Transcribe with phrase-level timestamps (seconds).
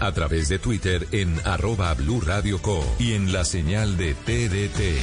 [0.00, 2.84] A través de Twitter en arroba Blue Radio Co.
[2.98, 5.00] Y en la señal de TDT.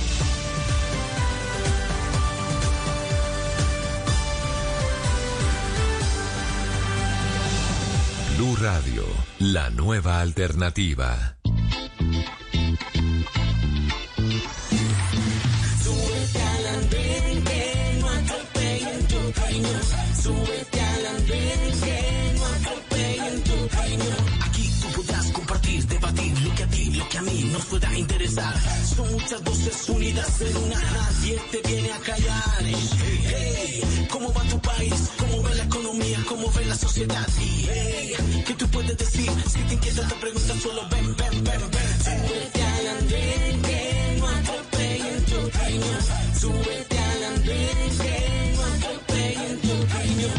[8.37, 9.05] Blue Radio,
[9.39, 11.37] la nueva alternativa.
[28.31, 30.79] Son muchas voces unidas en una.
[30.79, 32.63] Nadie te viene a callar.
[32.63, 35.09] Hey, ¿cómo va tu país?
[35.19, 36.23] ¿Cómo ve la economía?
[36.29, 37.27] ¿Cómo ve la sociedad?
[37.41, 39.29] Y ¿qué tú puedes decir?
[39.49, 42.03] Si te inquieta te pregunta, solo ven, ven, ven, ven.
[42.05, 45.85] Súbete al andén que no atropellen tu reino.
[46.39, 50.29] Súbete al andén que no atropellen tu reino.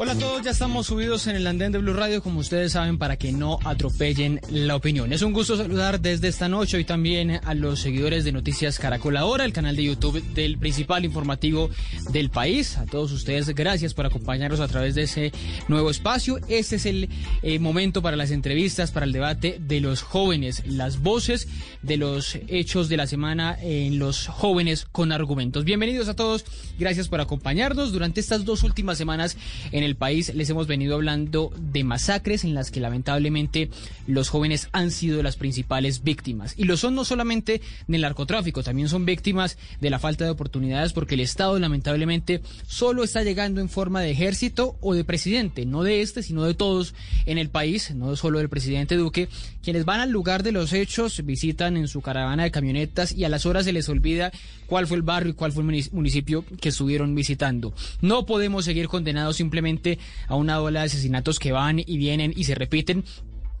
[0.00, 2.98] Hola a todos, ya estamos subidos en el andén de Blue Radio, como ustedes saben,
[2.98, 5.12] para que no atropellen la opinión.
[5.12, 9.16] Es un gusto saludar desde esta noche y también a los seguidores de Noticias Caracol
[9.16, 11.68] Ahora, el canal de YouTube del principal informativo
[12.12, 12.76] del país.
[12.76, 15.32] A todos ustedes, gracias por acompañarnos a través de ese
[15.66, 16.38] nuevo espacio.
[16.46, 17.08] Este es el
[17.42, 21.48] eh, momento para las entrevistas, para el debate de los jóvenes, las voces
[21.82, 25.64] de los hechos de la semana en los jóvenes con argumentos.
[25.64, 26.44] Bienvenidos a todos,
[26.78, 27.90] gracias por acompañarnos.
[27.90, 29.36] Durante estas dos últimas semanas
[29.72, 33.70] en el país les hemos venido hablando de masacres en las que lamentablemente
[34.06, 36.54] los jóvenes han sido las principales víctimas.
[36.56, 40.92] Y lo son no solamente del narcotráfico, también son víctimas de la falta de oportunidades
[40.92, 45.82] porque el Estado lamentablemente solo está llegando en forma de ejército o de presidente, no
[45.82, 46.94] de este, sino de todos
[47.26, 49.28] en el país, no solo del presidente Duque,
[49.62, 53.28] quienes van al lugar de los hechos, visitan en su caravana de camionetas y a
[53.28, 54.32] las horas se les olvida
[54.66, 57.72] cuál fue el barrio y cuál fue el munic- municipio que estuvieron visitando.
[58.00, 59.77] No podemos seguir condenados simplemente
[60.26, 63.04] a una ola de asesinatos que van y vienen y se repiten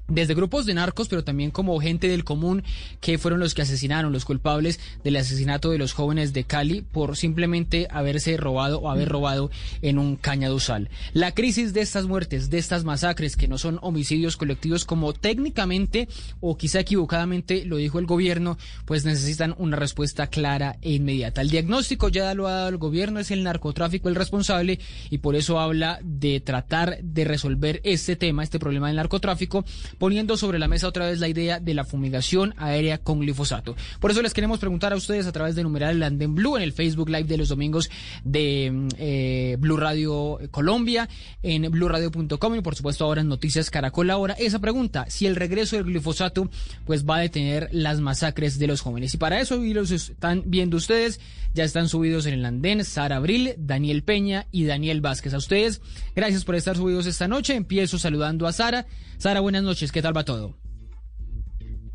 [0.08, 2.64] desde grupos de narcos, pero también como gente del común
[3.00, 7.16] que fueron los que asesinaron, los culpables del asesinato de los jóvenes de Cali por
[7.16, 9.50] simplemente haberse robado o haber robado
[9.82, 10.88] en un cañaduzal.
[11.12, 16.08] La crisis de estas muertes, de estas masacres, que no son homicidios colectivos como técnicamente
[16.40, 21.42] o quizá equivocadamente lo dijo el gobierno, pues necesitan una respuesta clara e inmediata.
[21.42, 24.78] El diagnóstico ya lo ha dado el gobierno, es el narcotráfico el responsable
[25.10, 29.64] y por eso habla de tratar de resolver este tema, este problema del narcotráfico
[29.98, 33.76] poniendo sobre la mesa otra vez la idea de la fumigación aérea con glifosato.
[34.00, 36.72] Por eso les queremos preguntar a ustedes a través de numeral Anden Blue en el
[36.72, 37.90] Facebook Live de los domingos
[38.24, 41.08] de mm, eh, Blue Radio Colombia,
[41.42, 45.76] en bluradio.com y por supuesto ahora en Noticias Caracol ahora, esa pregunta, si el regreso
[45.76, 46.50] del glifosato
[46.84, 49.14] pues va a detener las masacres de los jóvenes.
[49.14, 51.20] Y para eso, y los están viendo ustedes,
[51.54, 55.34] ya están subidos en el andén Sara Abril, Daniel Peña y Daniel Vázquez.
[55.34, 55.80] A ustedes,
[56.14, 57.54] gracias por estar subidos esta noche.
[57.54, 58.86] Empiezo saludando a Sara.
[59.18, 60.54] Sara, buenas noches, ¿qué tal va todo?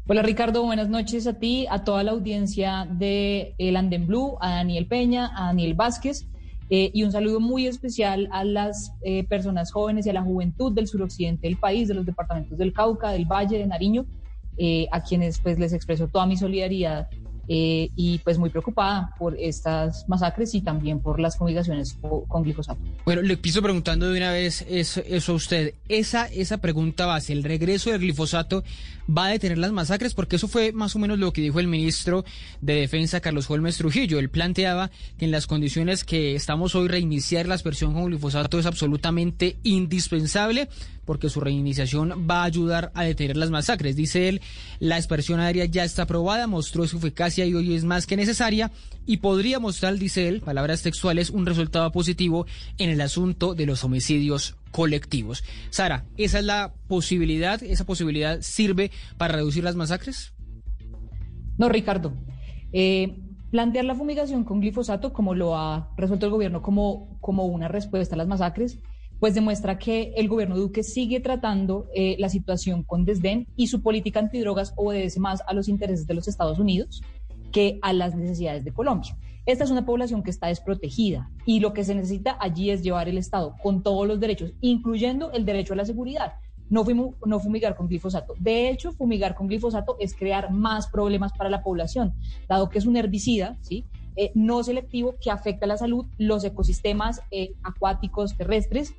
[0.07, 4.55] Hola Ricardo, buenas noches a ti, a toda la audiencia de El Anden Blue, a
[4.55, 6.27] Daniel Peña, a Daniel Vázquez
[6.69, 10.73] eh, y un saludo muy especial a las eh, personas jóvenes y a la juventud
[10.73, 14.05] del suroccidente del país, de los departamentos del Cauca, del Valle, de Nariño,
[14.57, 17.07] eh, a quienes pues les expreso toda mi solidaridad
[17.47, 22.43] eh, y pues muy preocupada por estas masacres y también por las fumigaciones co- con
[22.43, 22.79] glifosato.
[23.05, 25.73] Bueno, le empiezo preguntando de una vez eso, eso a usted.
[25.89, 28.63] Esa, esa pregunta base, el regreso del glifosato,
[29.09, 30.13] ¿va a detener las masacres?
[30.13, 32.23] Porque eso fue más o menos lo que dijo el ministro
[32.61, 34.19] de Defensa, Carlos Holmes Trujillo.
[34.19, 38.65] Él planteaba que en las condiciones que estamos hoy, reiniciar la aspersión con glifosato es
[38.65, 40.69] absolutamente indispensable
[41.05, 43.95] porque su reiniciación va a ayudar a detener las masacres.
[43.95, 44.41] Dice él,
[44.79, 48.71] la aspersión aérea ya está aprobada, mostró su eficacia y hoy es más que necesaria
[49.05, 52.45] y podría mostrar, dice él, palabras textuales, un resultado positivo
[52.77, 55.43] en el asunto de los homicidios colectivos.
[55.69, 57.61] Sara, ¿esa es la posibilidad?
[57.63, 60.33] ¿Esa posibilidad sirve para reducir las masacres?
[61.57, 62.13] No, Ricardo.
[62.71, 63.15] Eh,
[63.51, 68.15] plantear la fumigación con glifosato, como lo ha resuelto el gobierno como, como una respuesta
[68.15, 68.79] a las masacres,
[69.23, 73.81] pues demuestra que el gobierno Duque sigue tratando eh, la situación con desdén y su
[73.81, 77.01] política antidrogas obedece más a los intereses de los Estados Unidos.
[77.53, 79.15] que a las necesidades de Colombia.
[79.45, 83.07] Esta es una población que está desprotegida y lo que se necesita allí es llevar
[83.07, 86.33] el Estado con todos los derechos, incluyendo el derecho a la seguridad.
[86.69, 88.33] No, fumu- no fumigar con glifosato.
[88.39, 92.13] De hecho, fumigar con glifosato es crear más problemas para la población,
[92.49, 93.85] dado que es un herbicida, ¿sí?
[94.15, 98.93] Eh, no selectivo que afecta la salud, los ecosistemas eh, acuáticos terrestres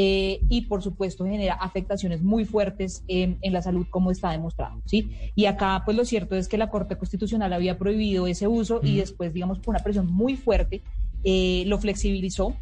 [0.00, 4.80] eh, y por supuesto genera afectaciones muy fuertes en, en la salud como está demostrado,
[4.86, 5.10] ¿sí?
[5.34, 8.98] Y acá pues lo cierto es que la Corte Constitucional había prohibido ese uso y
[8.98, 10.82] después digamos por una presión muy fuerte
[11.24, 12.54] eh, lo flexibilizó,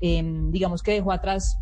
[0.00, 1.58] eh, digamos que dejó atrás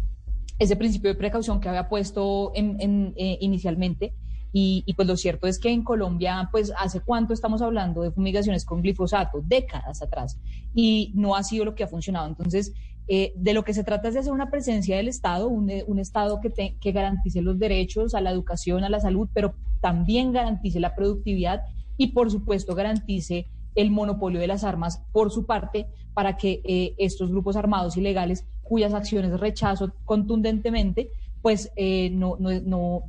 [0.59, 4.13] ese principio de precaución que había puesto en, en, eh, inicialmente.
[4.53, 8.65] Y, pues lo cierto es que en Colombia, pues hace cuánto estamos hablando de fumigaciones
[8.67, 10.39] con glifosato, décadas atrás,
[10.75, 12.29] y no ha sido lo que ha funcionado.
[12.29, 12.73] Entonces,
[13.09, 15.85] eh, de lo que se trata es de hacer una presencia del Estado, un, eh,
[15.87, 20.33] un Estado que, que garantice los derechos a la educación, a la salud, pero también
[20.33, 21.63] garantice la productividad
[21.97, 26.95] y por supuesto garantice el monopolio de las armas por su parte para que eh,
[26.99, 31.11] estos grupos armados ilegales cuyas acciones rechazo contundentemente
[31.43, 33.03] pues eh, no, no, no,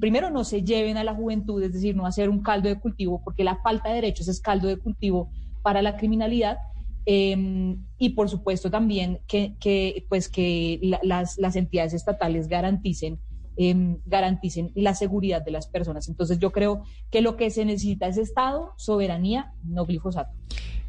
[0.00, 3.20] primero no se lleven a la juventud, es decir, no hacer un caldo de cultivo,
[3.22, 5.30] porque la falta de derechos es caldo de cultivo
[5.62, 6.58] para la criminalidad.
[7.06, 10.98] Eh, y por supuesto también que, pues que la,
[11.36, 13.18] las, entidades estatales garanticen,
[13.58, 16.08] eh, garanticen la seguridad de las personas.
[16.08, 20.32] Entonces yo creo que lo que se necesita es Estado, soberanía, no glifosato.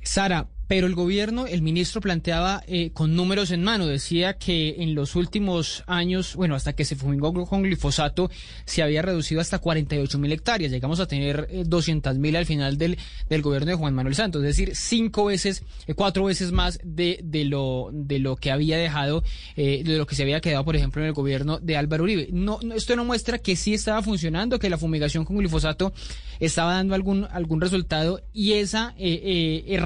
[0.02, 4.96] Sara, pero el gobierno, el ministro planteaba eh, con números en mano, decía que en
[4.96, 8.32] los últimos años, bueno, hasta que se fumigó con glifosato,
[8.66, 10.72] se había reducido hasta 48 mil hectáreas.
[10.72, 12.98] Llegamos a tener eh, 200 mil al final del,
[13.30, 17.20] del gobierno de Juan Manuel Santos, es decir, cinco veces, eh, cuatro veces más de,
[17.24, 19.24] de, lo, de lo que había dejado,
[19.56, 22.30] eh, de lo que se había quedado, por ejemplo, en el gobierno de Álvaro Uribe.
[22.32, 25.94] No, no, esto no muestra que sí estaba funcionando, que la fumigación con glifosato
[26.40, 29.78] estaba dando algún, algún resultado y esa eh,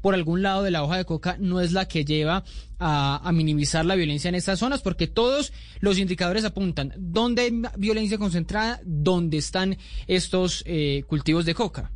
[0.00, 2.44] por algún lado de la hoja de coca no es la que lleva
[2.78, 8.18] a, minimizar la violencia en estas zonas, porque todos los indicadores apuntan dónde hay violencia
[8.18, 9.76] concentrada, dónde están
[10.06, 11.92] estos eh, cultivos de coca.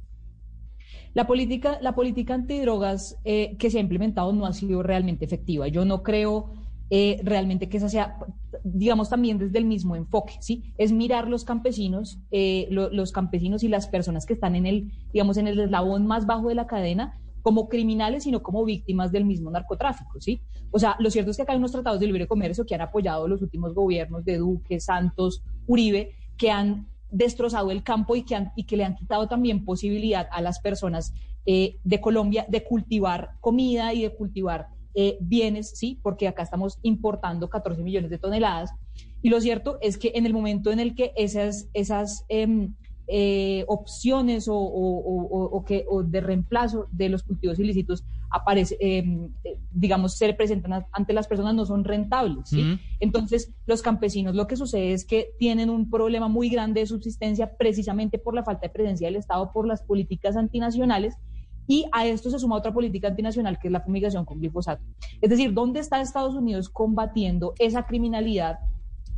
[1.15, 5.69] La política, la política antidrogas eh, que se ha implementado no ha sido realmente efectiva.
[5.69, 6.55] Yo no creo
[6.89, 8.17] eh, realmente que esa sea,
[8.65, 10.73] digamos, también desde el mismo enfoque, ¿sí?
[10.79, 15.37] Es mirar los campesinos, lo, los campesinos y las personas que están en el, digamos,
[15.37, 19.51] en el eslabón más bajo de la cadena, como criminales, sino como víctimas del mismo
[19.51, 20.41] narcotráfico, ¿sí?
[20.71, 22.81] O sea, lo cierto es que acá hay unos tratados de libre comercio que han
[22.81, 28.35] apoyado los últimos gobiernos de Duque, Santos, Uribe, que han destrozado el campo y que,
[28.35, 31.13] han, y que le han quitado también posibilidad a las personas
[31.45, 35.99] eh, de Colombia de cultivar comida y de cultivar eh, bienes, ¿sí?
[36.03, 38.71] Porque acá estamos importando 14 millones de toneladas.
[39.23, 42.69] Y lo cierto es que en el momento en el que esas, esas eh,
[43.09, 48.77] eh, opciones o, o, o, o, que, o de reemplazo de los cultivos ilícitos aparece,
[48.81, 49.05] eh,
[49.71, 52.49] digamos, se presentan ante las personas no son rentables.
[52.49, 52.63] ¿sí?
[52.63, 52.81] Uh -huh.
[53.01, 57.57] Entonces, los campesinos lo que sucede es que tienen un problema muy grande de subsistencia
[57.57, 61.17] precisamente por la falta de presencia del Estado, por las políticas antinacionales.
[61.69, 64.83] Y a esto se suma otra política antinacional que es la fumigación con glifosato.
[65.21, 68.59] Es decir, ¿dónde está Estados Unidos combatiendo esa criminalidad?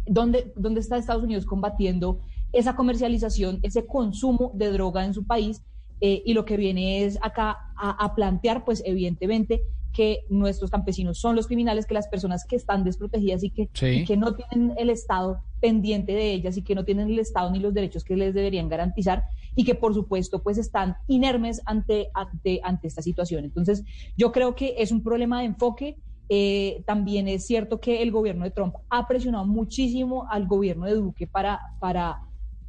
[0.06, 2.18] ¿Dónde, dónde está Estados Unidos combatiendo
[2.54, 5.62] esa comercialización, ese consumo de droga en su país.
[6.00, 9.62] Eh, y lo que viene es acá a, a, plantear, pues evidentemente,
[9.94, 13.86] que nuestros campesinos son los criminales, que las personas que están desprotegidas y que, sí.
[13.86, 17.50] y que no tienen el Estado pendiente de ellas y que no tienen el Estado
[17.50, 22.10] ni los derechos que les deberían garantizar y que por supuesto pues están inermes ante,
[22.12, 23.44] ante, ante esta situación.
[23.44, 23.84] Entonces
[24.16, 25.96] yo creo que es un problema de enfoque.
[26.28, 30.94] Eh, también es cierto que el gobierno de Trump ha presionado muchísimo al gobierno de
[30.94, 32.22] Duque para, para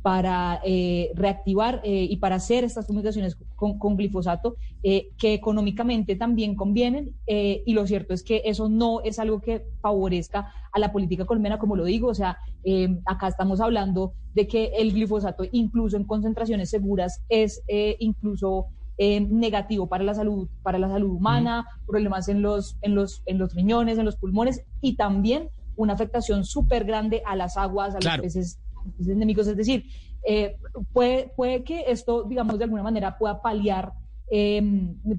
[0.06, 6.16] para eh, reactivar eh, y para hacer estas fumigaciones con, con glifosato eh, que económicamente
[6.16, 10.92] también convienen y lo cierto es que eso no es algo que favorezca a la
[10.92, 12.38] política colombiana como lo digo, o sea,
[13.06, 17.64] acá estamos hablando de que el glifosato incluso en concentraciones seguras es
[17.98, 18.68] incluso
[19.00, 21.86] negativo para la salud, para la salud humana, mm.
[21.88, 26.46] problemas en los, en, los, en los riñones, en los pulmones y también una afectación
[26.46, 28.24] súper grande a las aguas, a claro.
[28.24, 28.60] los peces
[29.00, 29.86] endémicos, es decir,
[30.28, 30.58] eh,
[30.94, 33.94] puede, puede que esto, digamos, de alguna manera pueda paliar,
[34.32, 34.62] eh,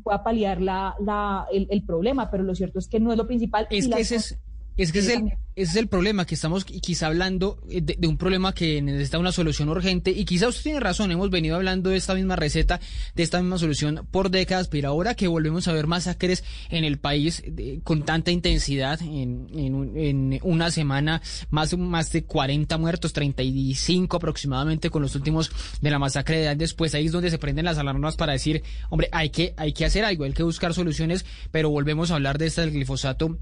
[0.02, 3.26] pueda paliar la, la, el, el, problema, pero lo cierto es que no es lo
[3.26, 3.66] principal.
[3.70, 4.38] Es que ese es,
[4.76, 5.22] Es que es el,
[5.54, 9.18] ese es el problema, que estamos qui- quizá hablando de, de un problema que necesita
[9.18, 12.78] una solución urgente y quizá usted tiene razón, hemos venido hablando de esta misma receta,
[13.14, 16.98] de esta misma solución por décadas, pero ahora que volvemos a ver masacres en el
[16.98, 24.18] país de- con tanta intensidad, en, en una semana más, más de 40 muertos, 35
[24.18, 27.64] aproximadamente con los últimos de la masacre de Andes, pues ahí es donde se prenden
[27.64, 31.24] las alarmas para decir, hombre, hay que, hay que hacer algo, hay que buscar soluciones,
[31.50, 33.38] pero volvemos a hablar de esta del glifosato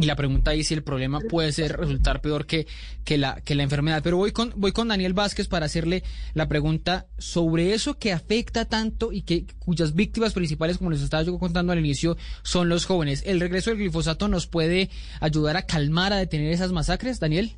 [0.00, 2.66] y la pregunta ahí si el problema puede ser resultar peor que,
[3.04, 4.00] que, la, que la enfermedad.
[4.02, 8.64] Pero voy con, voy con Daniel Vázquez para hacerle la pregunta sobre eso que afecta
[8.64, 12.86] tanto y que cuyas víctimas principales, como les estaba yo contando al inicio, son los
[12.86, 13.24] jóvenes.
[13.26, 14.88] ¿El regreso del glifosato nos puede
[15.20, 17.56] ayudar a calmar, a detener esas masacres, Daniel?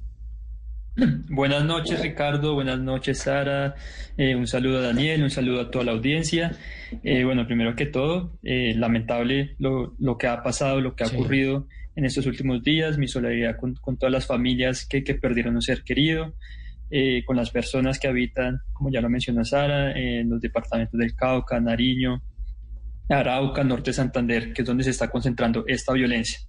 [1.28, 2.54] Buenas noches, Ricardo.
[2.54, 3.75] Buenas noches, Sara.
[4.16, 6.56] Eh, un saludo a Daniel, un saludo a toda la audiencia.
[7.04, 11.06] Eh, bueno, primero que todo, eh, lamentable lo, lo que ha pasado, lo que ha
[11.06, 11.16] Sí.
[11.16, 11.66] ocurrido
[12.00, 12.99] en estos últimos días.
[12.99, 16.35] Mi solidaridad con, todas las familias que, que perdieron un ser querido,
[16.90, 21.14] eh, con las personas que habitan, como ya lo mencionó Sara, en los departamentos del
[21.14, 22.23] Cauca, Nariño,
[23.09, 26.40] Arauca, Norte de Santander, que es donde se está concentrando esta violencia.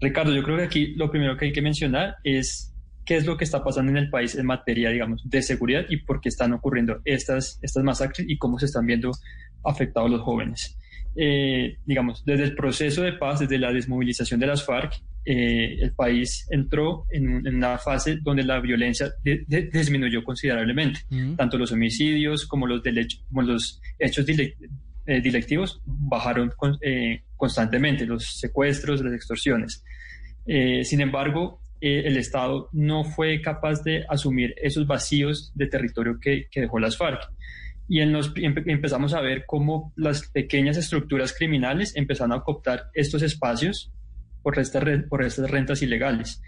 [0.00, 3.36] Ricardo, yo creo que aquí lo primero que hay que mencionar es qué es lo
[3.36, 6.52] que está pasando en el país en materia, digamos, de seguridad y por qué están
[6.52, 9.10] ocurriendo estas, estas masacres y cómo se están viendo
[9.64, 10.76] afectados los jóvenes.
[11.16, 15.92] Eh, digamos, desde el proceso de paz, desde la desmovilización de las FARC, eh, el
[15.92, 21.00] país entró en, en una fase donde la violencia de- de- disminuyó considerablemente
[21.36, 24.54] tanto los homicidios como los, dele- como los hechos dile-
[25.06, 25.20] eh,
[25.84, 29.84] bajaron con- eh, constantemente, los secuestros, las extorsiones.
[30.46, 31.60] Eh, sin embargo,
[32.06, 36.96] el Estado no fue capaz de asumir esos vacíos de territorio que, que dejó las
[36.96, 37.20] FARC.
[37.92, 42.84] Y en los- empe- empezamos a ver cómo las pequeñas estructuras criminales empezaron a cooptar
[42.94, 43.92] estos espacios
[44.44, 46.40] por estas, por estas rentas ilegales.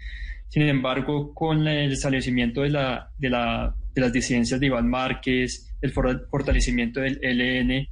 [0.47, 5.75] Sin embargo, con el establecimiento de, la, de, la, de las disidencias de Iván Márquez,
[5.81, 7.87] el for- fortalecimiento del ELN,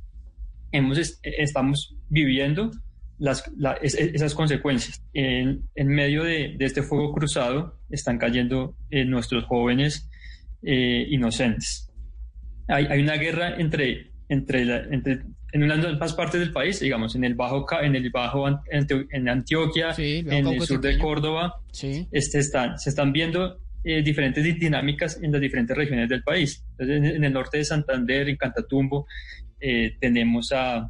[0.72, 2.72] hemos, es- estamos viviendo
[3.20, 5.04] las, la- es- esas consecuencias.
[5.14, 10.10] En, en medio de, de este fuego cruzado están cayendo eh, nuestros jóvenes
[10.64, 11.91] eh, inocentes.
[12.72, 15.20] Hay, hay una guerra entre, entre, la- entre
[15.54, 20.24] en unas partes del país, digamos, en el Bajo, en el bajo en Antioquia, Sí,
[20.26, 20.98] en el sur de.
[20.98, 22.08] Córdoba, Sí.
[22.12, 26.64] este, están, se están viendo eh, diferentes di- dinámicas en las diferentes regiones del país.
[26.78, 29.08] Entonces, en, en el norte de Santander, en Catatumbo,
[29.60, 30.88] eh, tenemos a,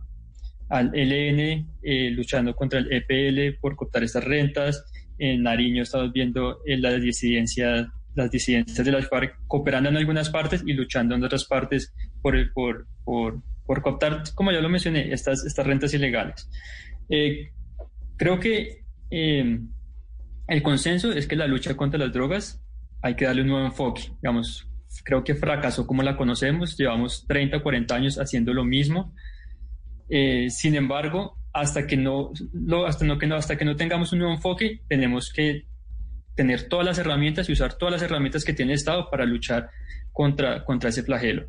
[0.70, 4.84] al ELN eh, luchando contra el EPL por cortar estas rentas.
[5.18, 10.30] En Nariño estamos viendo eh, las disidencias las disidencias de las FARC cooperando en algunas
[10.30, 14.70] partes y luchando en otras partes por, el- por, por, por cooptar, como ya lo
[14.70, 16.50] mencioné, estas, estas rentas ilegales.
[17.10, 17.52] Eh,
[18.18, 19.60] creo que eh,
[20.48, 22.62] el consenso es que la lucha contra las drogas
[23.02, 24.04] hay que darle un nuevo enfoque.
[24.22, 24.68] Digamos,
[25.04, 29.14] creo que fracasó como la conocemos, llevamos 30 o 40 años haciendo lo mismo.
[30.10, 32.32] Eh, sin embargo, hasta que no,
[32.86, 35.66] hasta, no, que no, hasta que no tengamos un nuevo enfoque, tenemos que
[36.42, 39.70] tener todas las herramientas y usar todas las herramientas que tiene el Estado para luchar
[40.12, 41.48] contra, contra ese flagelo.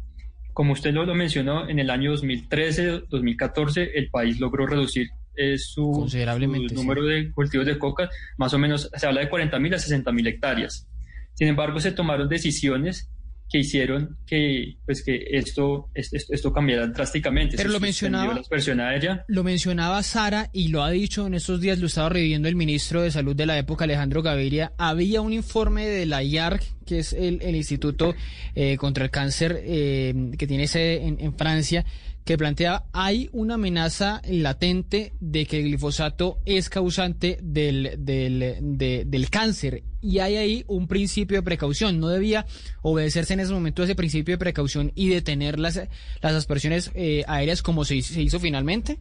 [0.52, 5.56] Como usted lo, lo mencionó, en el año 2013, 2014, el país logró reducir eh,
[5.56, 6.80] su, Considerablemente, su sí.
[6.82, 10.86] número de cultivos de coca, más o menos se habla de 40.000 a 60.000 hectáreas.
[11.32, 13.10] Sin embargo, se tomaron decisiones
[13.52, 17.56] que hicieron que, pues, que esto, esto, esto cambiara drásticamente.
[17.58, 19.24] Pero Se lo mencionaba- La expresión aérea.
[19.28, 23.02] Lo mencionaba Sara y lo ha dicho en estos días, lo estaba reviviendo el ministro
[23.02, 24.72] de Salud de la época, Alejandro Gaviria.
[24.78, 28.14] Había un informe de la IARC, que es el, el Instituto
[28.54, 31.84] eh, contra el Cáncer eh, que tiene sede en, en Francia,
[32.24, 39.04] que plantea hay una amenaza latente de que el glifosato es causante del, del, de-
[39.06, 41.98] del cáncer y hay ahí un principio de precaución.
[41.98, 42.46] No debía
[42.82, 45.76] obedecerse en ese momento ese principio de precaución y detener las,
[46.20, 48.98] las aspersiones eh, aéreas como se, hizo- finalmente.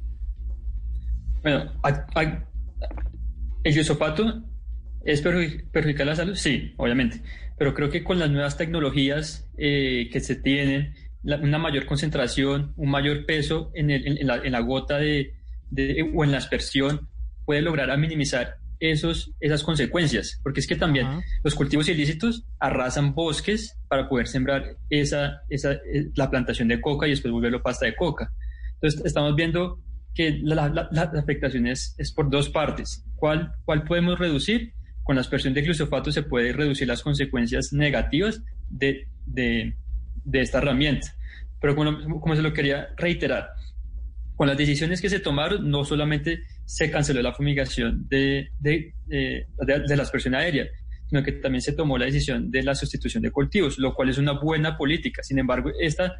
[1.43, 1.71] Bueno,
[3.63, 4.43] el glifosato
[5.03, 7.21] es perjudic- perjudicar la salud, sí, obviamente,
[7.57, 12.73] pero creo que con las nuevas tecnologías eh, que se tienen, la- una mayor concentración,
[12.77, 15.33] un mayor peso en, el- en- en la, en la gota de,
[15.69, 17.07] de- o en la aspersión,
[17.45, 21.21] puede lograr a minimizar esos, esas consecuencias, porque es que también Ajá.
[21.43, 27.05] los cultivos ilícitos arrasan bosques para poder sembrar esa, esa, eh, la plantación de coca
[27.05, 28.31] y después volverlo pasta de coca.
[28.75, 29.79] Entonces estamos viendo
[30.15, 33.05] que la- la- la afectación es, es por dos partes.
[33.15, 34.73] ¿Cuál, ¿Cuál podemos reducir?
[35.03, 39.75] Con la aspersión de glifosato se puede reducir las consecuencias negativas de, de,
[40.23, 41.07] de esta herramienta.
[41.59, 43.49] Pero como, como se lo quería reiterar,
[44.35, 49.45] con las decisiones que se tomaron, no solamente se canceló la fumigación de, de, de,
[49.87, 50.67] de la aspersión aérea,
[51.07, 54.17] sino que también se tomó la decisión de la sustitución de cultivos, lo cual es
[54.17, 55.21] una buena política.
[55.21, 56.15] Sin embargo, esta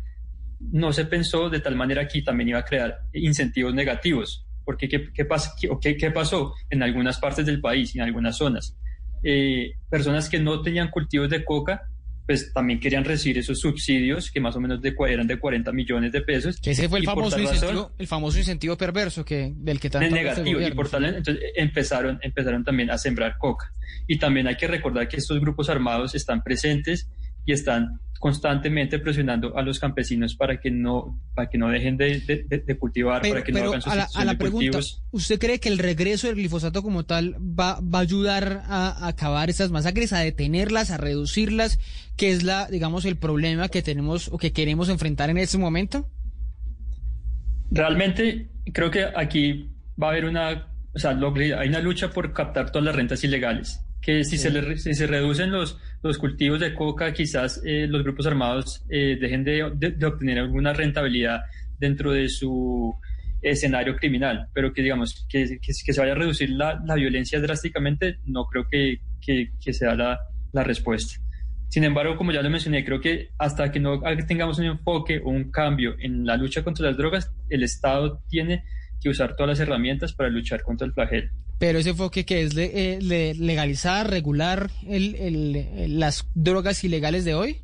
[0.60, 4.46] no se pensó de tal manera que también iba a crear incentivos negativos.
[4.64, 8.78] Porque ¿qué, qué, pas, qué, qué pasó en algunas partes del país, en algunas zonas?
[9.24, 11.90] Eh, personas que no tenían cultivos de coca,
[12.26, 16.12] pues también querían recibir esos subsidios que más o menos de, eran de 40 millones
[16.12, 16.60] de pesos.
[16.62, 19.90] Que ese fue el Y famoso incentivo, razón- el famoso incentivo perverso que del que
[19.90, 20.76] tanto este negativo y gobierno.
[20.76, 23.74] por tal entonces empezaron empezaron también a sembrar coca
[24.08, 27.10] y también hay que recordar que estos grupos armados están presentes
[27.46, 32.20] y están constantemente presionando a los campesinos para que no para que no dejen de,
[32.20, 34.38] de- de- de cultivar Pero, para que no hagan a la, a sustitución la de
[34.38, 38.62] pregunta, cultivos ¿usted cree que el regreso del glifosato como tal va, va a ayudar
[38.68, 41.80] a, a acabar estas masacres, a detenerlas, a reducirlas,
[42.16, 46.08] que es la, digamos, el problema que tenemos o que queremos enfrentar en este momento?
[47.72, 49.70] realmente creo que aquí
[50.02, 53.80] va a haber una o sea hay una lucha por captar todas las rentas ilegales
[54.02, 54.38] que si, Sí.
[54.40, 58.84] se, le- si se reducen los, los cultivos de coca, quizás eh, los grupos armados
[58.90, 61.42] eh, dejen de, de- de obtener alguna rentabilidad
[61.78, 62.94] dentro de su
[63.42, 67.40] escenario criminal, pero que digamos que, que, que se vaya a reducir la, la violencia
[67.40, 70.20] drásticamente, no creo que, que, que sea la,
[70.54, 71.20] la respuesta.
[71.70, 75.30] Sin embargo, como ya lo mencioné, creo que hasta que no tengamos un enfoque o
[75.30, 78.64] un cambio en la lucha contra las drogas, el Estado tiene
[79.02, 81.30] que usar todas las herramientas para luchar contra el flagelo.
[81.60, 87.26] Pero ese enfoque que es eh, le- legalizar, regular el- el- el- las drogas ilegales
[87.26, 87.58] de hoy.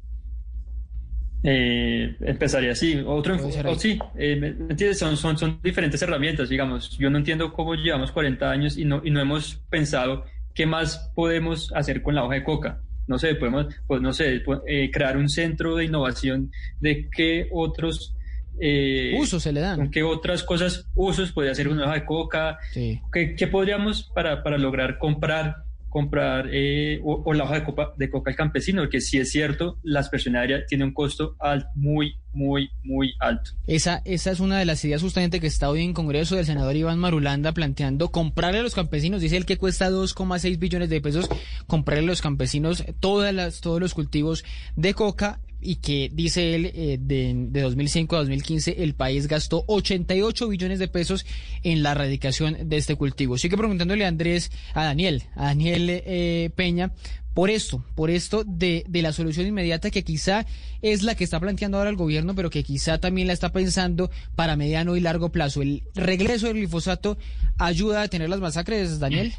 [1.43, 2.95] Eh, empezaría así.
[3.05, 3.75] Otro Puede enfo- ser o ahí.
[3.79, 4.97] sí, eh, ¿me me entiendes?
[4.99, 6.97] Son, son, son diferentes herramientas, digamos.
[6.97, 10.25] Yo no entiendo cómo llevamos 40 años y no, y no hemos pensado
[10.55, 12.81] qué más podemos hacer con la hoja de coca.
[13.05, 16.51] No sé, podemos, pues no sé, eh, crear un centro de innovación
[16.81, 18.15] de qué otros
[18.59, 19.91] eh, Usos se le dan.
[19.91, 23.01] qué otras cosas, usos podría hacer una hoja de coca, Sí.
[23.11, 27.93] ¿Qué, qué podríamos para, para lograr comprar comprar eh, o, o la hoja de, copa,
[27.97, 28.81] de coca al campesino?
[28.81, 31.35] Porque sí es cierto, la aérea tiene un costo
[31.75, 33.51] muy, muy, muy alto.
[33.65, 36.75] Esa, esa es una de las ideas justamente que está hoy en Congreso del senador
[36.75, 41.29] Iván Marulanda planteando comprarle a los campesinos, dice él que cuesta 2,6 billones de pesos
[41.65, 44.43] comprarle a los campesinos todas las, todos los cultivos
[44.75, 49.63] de coca y que dice él eh, de, de 2005 a 2015 el país gastó
[49.67, 51.25] 88 billones de pesos
[51.63, 53.37] en la erradicación de este cultivo.
[53.37, 56.91] Sigue preguntándole a Andrés, a Daniel, a Daniel eh, Peña,
[57.33, 60.45] por esto, por esto de, de la solución inmediata que quizá
[60.81, 64.09] es la que está planteando ahora el gobierno, pero que quizá también la está pensando
[64.35, 65.61] para mediano y largo plazo.
[65.61, 67.17] ¿El regreso del glifosato
[67.59, 69.33] ayuda a detener las masacres, Daniel?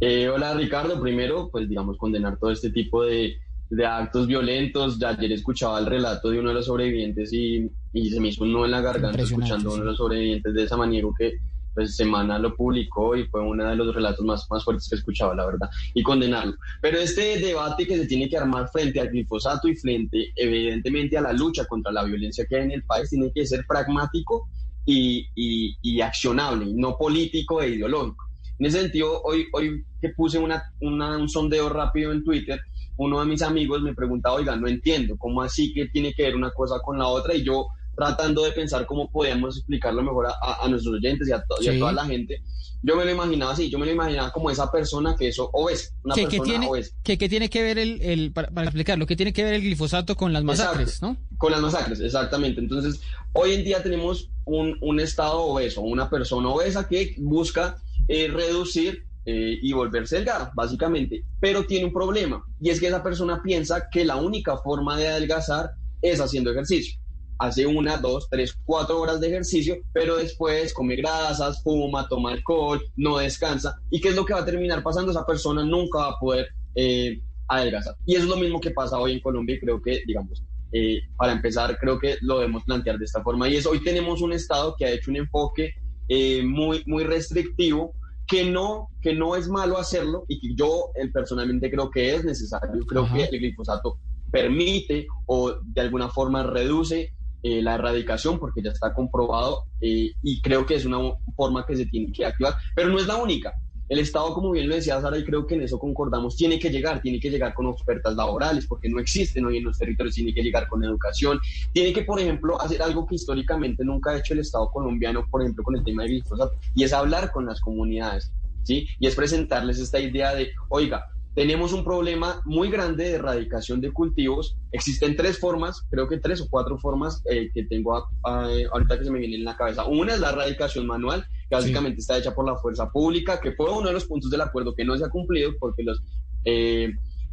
[0.00, 3.38] Eh, hola Ricardo, primero pues digamos condenar todo este tipo de,
[3.70, 4.98] de actos violentos.
[4.98, 8.44] Ya ayer escuchaba el relato de uno de los sobrevivientes y, y se me hizo
[8.44, 11.32] un nudo en la garganta escuchando a uno de los sobrevivientes de Samaniego que
[11.74, 15.32] pues Semana lo publicó y fue uno de los relatos más, más fuertes que escuchaba,
[15.36, 16.54] la verdad, y condenarlo.
[16.82, 21.20] Pero este debate que se tiene que armar frente al glifosato y frente evidentemente a
[21.20, 24.48] la lucha contra la violencia que hay en el país tiene que ser pragmático
[24.84, 28.24] y, y, y accionable, no político e ideológico.
[28.58, 32.58] En ese sentido, hoy, hoy que puse una, una- un sondeo rápido en Twitter,
[32.98, 36.36] uno de mis amigos me preguntaba, oiga, no entiendo, ¿cómo así que tiene que ver
[36.36, 37.34] una cosa con la otra?
[37.34, 41.32] Y yo tratando de pensar cómo podíamos explicarlo mejor a, a- a nuestros oyentes y
[41.32, 42.42] a, y toda la gente,
[42.80, 45.90] yo me lo imaginaba así, yo me lo imaginaba como esa persona que es obesa,
[46.04, 46.92] una ¿Qué, qué persona tiene, obesa.
[47.02, 49.62] que, que tiene que ver el, el para, para explicarlo, qué tiene que ver el
[49.62, 51.18] glifosato con las masacres, Exacto.
[51.30, 51.38] ¿no?
[51.38, 52.60] Con las masacres, exactamente.
[52.60, 53.00] Entonces,
[53.32, 59.06] hoy en día tenemos un, un estado obeso, una persona obesa que busca eh, reducir
[59.30, 61.22] eh, y volverse delgada, básicamente.
[61.38, 65.06] Pero tiene un problema, y es que esa persona piensa que la única forma de
[65.06, 66.98] adelgazar es haciendo ejercicio.
[67.38, 72.80] Hace una, dos, tres, cuatro horas de ejercicio, pero después come grasas, fuma, toma alcohol,
[72.96, 73.76] no descansa.
[73.90, 75.10] ¿Y qué es lo que va a terminar pasando?
[75.10, 77.96] Esa persona nunca va a poder eh, adelgazar.
[78.06, 81.00] Y eso es lo mismo que pasa hoy en Colombia y creo que, digamos, eh,
[81.18, 83.46] para empezar, creo que lo debemos plantear de esta forma.
[83.46, 85.74] Y es, hoy tenemos un Estado que ha hecho un enfoque
[86.08, 87.92] eh, muy, muy restrictivo,
[88.28, 92.24] que no, que no es malo hacerlo y que yo eh, personalmente creo que es
[92.24, 92.84] necesario.
[92.86, 93.16] Creo Ajá.
[93.16, 93.98] que el glifosato
[94.30, 100.42] permite o de alguna forma reduce eh, la erradicación porque ya está comprobado eh, y
[100.42, 100.98] creo que es una
[101.34, 103.54] forma que se tiene que activar, pero no es la única.
[103.88, 106.70] El Estado, como bien lo decía Sara, y creo que en eso concordamos, tiene que
[106.70, 110.34] llegar, tiene que llegar con ofertas laborales, porque no existen hoy en los territorios, tiene
[110.34, 111.40] que llegar con educación,
[111.72, 115.42] tiene que, por ejemplo, hacer algo que históricamente nunca ha hecho el Estado colombiano, por
[115.42, 118.86] ejemplo, con el tema de glifosato, y es hablar con las comunidades, ¿sí?
[118.98, 121.06] Y es presentarles esta idea de, oiga,
[121.38, 124.56] tenemos un problema muy grande de erradicación de cultivos.
[124.72, 128.98] Existen tres formas, creo que tres o cuatro formas eh, que tengo a- a- ahorita
[128.98, 129.84] que se me vienen en la cabeza.
[129.84, 133.70] Una es la erradicación manual, que básicamente está hecha por la fuerza pública, que fue
[133.70, 136.02] uno de los puntos del acuerdo que no se ha cumplido porque los...
[136.44, 136.90] eh,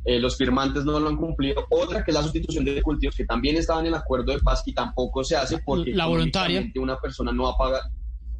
[0.08, 1.66] eh, los firmantes no lo han cumplido.
[1.72, 4.62] Otra que es la sustitución de cultivos, que también estaba en el acuerdo de paz
[4.68, 6.64] y tampoco se hace porque La voluntaria.
[6.76, 7.82] una persona no va a pagar.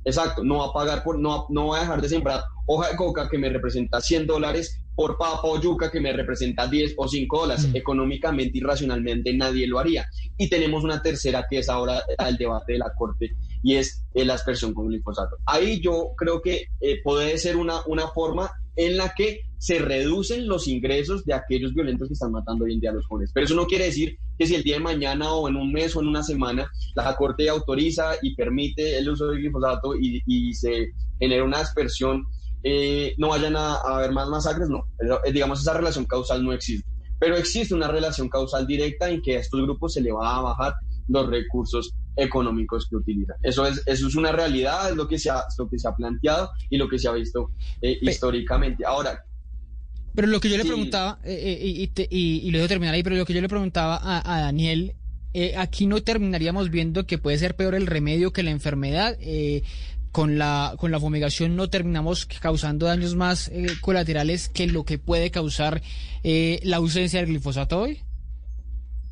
[0.04, 2.96] Exacto, no va a pagar por, no, no va a dejar de sembrar hoja de
[2.96, 7.08] coca que me representa 100 dólares por papa o yuca que me representa 10 o
[7.08, 7.68] 5 dólares.
[7.68, 7.76] Mm.
[7.76, 10.08] Económicamente y racionalmente nadie lo haría.
[10.38, 14.26] Y tenemos una tercera que es ahora el debate de la Corte y es eh,
[14.26, 15.38] la aspersión con glifosato.
[15.46, 20.48] Ahí yo creo que eh, puede ser una, una forma en la que se reducen
[20.48, 23.32] los ingresos de aquellos violentos que están matando hoy en día a los jóvenes.
[23.34, 25.96] Pero eso no quiere decir que si el día de mañana o en un mes
[25.96, 30.54] o en una semana la Corte autoriza y permite el uso del glifosato y, y
[30.54, 32.26] se genera una aspersión,
[32.68, 34.88] eh, no vayan a, a haber más masacres, no.
[35.00, 36.86] Eso, eh, digamos, esa relación causal no existe.
[37.20, 40.42] Pero existe una relación causal directa en que a estos grupos se le va a
[40.42, 40.74] bajar
[41.08, 43.36] los recursos económicos que utilizan.
[43.44, 45.94] Eso es, eso es una realidad, es lo que se ha, lo que se ha
[45.96, 47.52] planteado y lo que se ha visto
[47.82, 48.84] eh, históricamente.
[48.86, 49.24] Ahora,
[50.16, 52.70] Pero lo que yo le preguntaba, eh, eh, y, y te- y- y lo dejo
[52.70, 54.96] terminar ahí, pero lo que yo le preguntaba a, a Daniel,
[55.34, 59.18] eh, aquí no terminaríamos viendo que puede ser peor el remedio que la enfermedad.
[60.16, 64.98] Con la, con la fumigación no terminamos causando daños más eh, colaterales que lo que
[64.98, 65.82] puede causar
[66.24, 68.00] eh, la ausencia del glifosato hoy.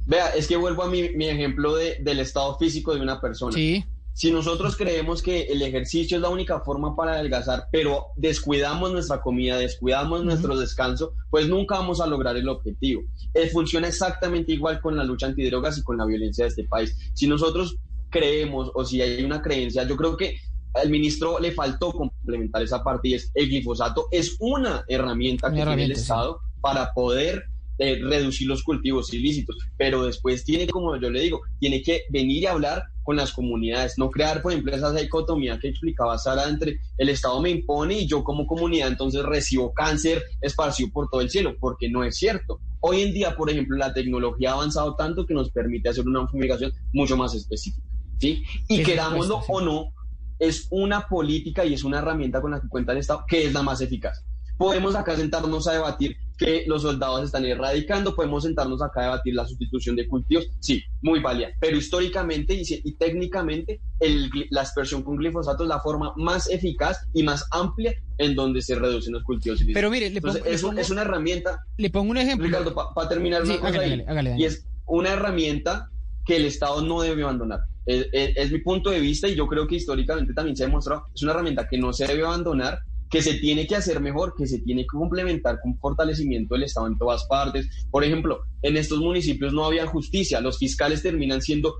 [0.05, 3.51] vea, es que vuelvo a mi, mi ejemplo de- del estado físico de una persona.
[3.53, 8.91] Sí, Si nosotros creemos que el ejercicio es la única forma para adelgazar, pero descuidamos
[8.93, 13.01] nuestra comida, descuidamos nuestro descanso, pues nunca vamos a lograr el objetivo.
[13.33, 16.95] Eh, funciona exactamente igual con la lucha antidrogas y con la violencia de este país.
[17.13, 17.75] Si nosotros
[18.09, 20.37] creemos o si hay una creencia, yo creo que
[20.73, 25.55] al ministro le faltó complementar esa parte y es el glifosato es una herramienta Una
[25.55, 26.01] que tiene el herramienta, sí.
[26.01, 27.43] Estado para poder
[27.79, 32.47] eh, reducir los cultivos ilícitos, pero después tiene, como yo le digo, tiene que venir
[32.47, 36.79] a hablar con las comunidades, no crear, por ejemplo, esa dicotomía que explicaba Sara entre
[36.97, 41.31] el Estado me impone y yo como comunidad entonces recibo cáncer esparcido por todo el
[41.31, 42.59] cielo, porque no es cierto.
[42.79, 46.27] Hoy en día, por ejemplo, la tecnología ha avanzado tanto que nos permite hacer una
[46.27, 47.87] fumigación mucho más específica,
[48.19, 48.43] ¿sí?
[48.69, 49.93] Y querámoslo o no,
[50.39, 53.53] es una política y es una herramienta con la que cuenta el Estado que es
[53.53, 54.23] la más eficaz.
[54.57, 59.33] Podemos acá sentarnos a debatir que los soldados están erradicando, podemos sentarnos acá a debatir
[59.35, 65.17] la sustitución de cultivos, sí, muy válida, pero históricamente y, técnicamente el la aspersión con
[65.17, 69.59] glifosato es la forma más eficaz y más amplia en donde se reducen los cultivos
[69.73, 72.17] pero mire, le pongo, Entonces, le es, un- pongo- es una herrándula, le pongo un
[72.17, 72.45] ejemplo.
[72.47, 75.89] Ricardo, para terminar una Sí, cosa hágale, ahí, hágale, hágale, y es una herramienta
[76.25, 77.61] que el Estado no debe abandonar.
[77.85, 80.67] Es, es- es mi punto de vista y yo creo que históricamente también se ha
[80.67, 84.33] demostrado, es una herramienta que no se debe abandonar, que se tiene que hacer mejor,
[84.35, 87.67] que se tiene que complementar con fortalecimiento del Estado en todas partes.
[87.91, 91.75] Por ejemplo, en estos municipios no había justicia, los fiscales terminan siendo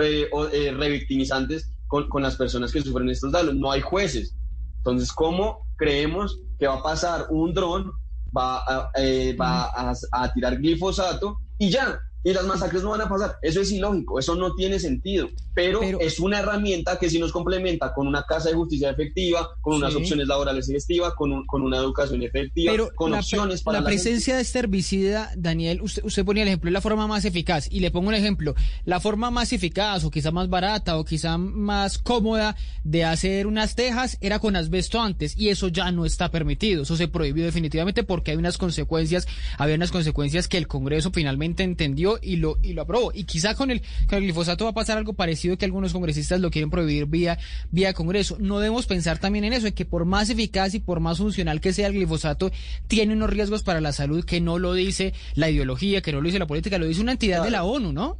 [0.00, 4.36] eh, eh, revictimizantes con, con las personas que sufren estos daños, no hay jueces.
[4.78, 7.90] Entonces, ¿cómo creemos que va a pasar un dron,
[8.36, 11.98] va a, eh, va a, a tirar glifosato y ya?
[12.26, 13.36] Y las masacres no van a pasar.
[13.40, 15.28] Eso es ilógico, eso no tiene sentido.
[15.54, 19.48] Pero, Pero- es una herramienta que sí nos complementa con una casa de justicia efectiva,
[19.60, 23.62] con unas opciones laborales efectivas, con, un- con una educación efectiva, Pero con la, opciones
[23.62, 24.02] para la la gente.
[24.02, 27.68] presencia de este herbicida, Daniel, usted, usted ponía el ejemplo, es la forma más eficaz.
[27.70, 31.38] Y le pongo un ejemplo, la forma más eficaz o quizá más barata o quizá
[31.38, 36.32] más cómoda de hacer unas tejas era con asbesto antes y eso ya no está
[36.32, 36.82] permitido.
[36.82, 41.62] Eso se prohibió definitivamente porque hay unas consecuencias, había unas consecuencias que el Congreso finalmente
[41.62, 43.12] entendió y lo, y lo aprobó.
[43.14, 46.40] Y quizá con el, con el glifosato va a pasar algo parecido que algunos congresistas
[46.40, 47.38] lo quieren prohibir vía,
[47.70, 48.36] vía Congreso.
[48.40, 51.60] No debemos pensar también en eso, en que por más eficaz y por más funcional
[51.60, 52.50] que sea el glifosato,
[52.88, 56.26] tiene unos riesgos para la salud que no lo dice la ideología, que no lo
[56.26, 58.18] dice la política, lo dice una entidad de la ONU, ¿no?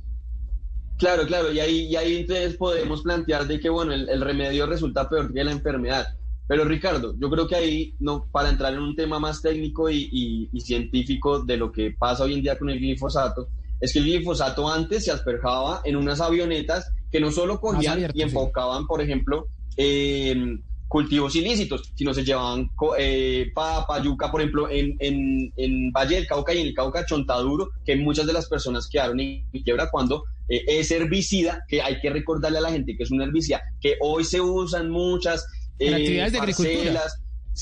[0.98, 4.66] Claro, claro, y ahí, y ahí entonces podemos plantear de que, bueno, el, el remedio
[4.66, 6.06] resulta peor que la enfermedad.
[6.48, 10.09] Pero Ricardo, yo creo que ahí, no, para entrar en un tema más técnico y,
[10.11, 13.48] y- y científico de lo que pasa hoy en día con el glifosato,
[13.81, 18.17] es que el glifosato antes se asperjaba en unas avionetas que no solo cogían abierto,
[18.17, 18.25] y sí.
[18.25, 24.97] enfocaban, por ejemplo, en cultivos ilícitos, sino se llevaban eh, papa, yuca, por ejemplo, en,
[25.01, 28.89] en, en Valle del Cauca y en el Cauca Chontaduro, que muchas de las personas
[28.89, 33.03] quedaron en quiebra cuando eh, ese herbicida, que hay que recordarle a la gente que
[33.03, 35.45] es un herbicida que hoy se usa en muchas
[35.79, 37.03] En actividades de agricultura.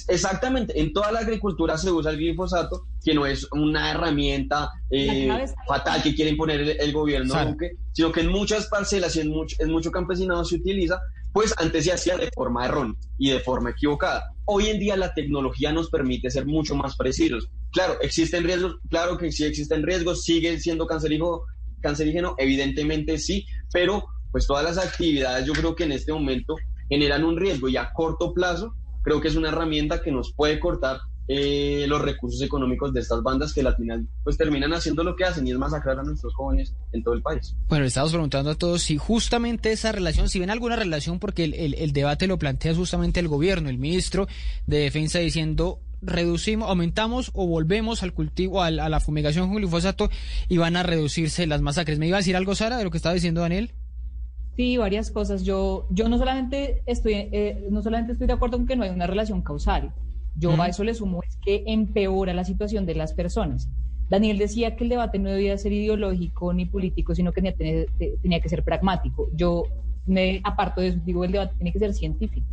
[0.09, 5.29] Exactamente, en toda la agricultura se usa el glifosato, que no es una herramienta eh,
[5.67, 7.35] fatal que quiere imponer el, el gobierno.
[7.45, 11.01] Duque, sino que en muchas parcelas y en mucho, en mucho campesinado se utiliza,
[11.33, 14.31] pues antes se hacía de forma errónea y de forma equivocada.
[14.45, 17.49] Hoy en día la tecnología nos permite ser mucho más precisos.
[17.73, 21.43] Claro, existen riesgos, claro que sí existen riesgos, sigue siendo cancerígeno,
[21.81, 26.55] cancerígeno, evidentemente sí, pero pues todas las actividades yo creo que en este momento
[26.89, 30.59] generan un riesgo y a corto plazo creo que es una herramienta que nos puede
[30.59, 35.17] cortar eh, los recursos económicos de estas bandas que al final pues terminan haciendo lo
[35.17, 37.55] que hacen y es masacrar a nuestros jóvenes en todo el país.
[37.69, 41.55] Bueno, estamos preguntando a todos si justamente esa relación, si ven alguna relación, porque el,
[41.75, 44.27] el- debate lo plantea justamente el gobierno, el ministro
[44.67, 50.11] de Defensa diciendo reducimos, aumentamos o volvemos al cultivo, al- a la fumigación con glifosato
[50.51, 51.99] y van a reducirse las masacres.
[51.99, 53.73] ¿Me iba a decir algo, Sara, de lo que estaba diciendo Daniel?
[54.57, 55.43] Sí, varias cosas.
[55.45, 58.91] Yo, yo no solamente estoy, eh, no solamente estoy de acuerdo con que no hay
[58.91, 59.93] una relación causal.
[60.37, 63.69] Yo a eso le sumo es que empeora la situación de las personas.
[64.11, 67.87] Daniel decía que el debate no debía ser ideológico ni político, sino que tenía-
[68.21, 69.29] tenía que ser pragmático.
[69.35, 69.65] Yo
[70.07, 72.47] me aparto de eso, digo, el debate tiene que ser científico.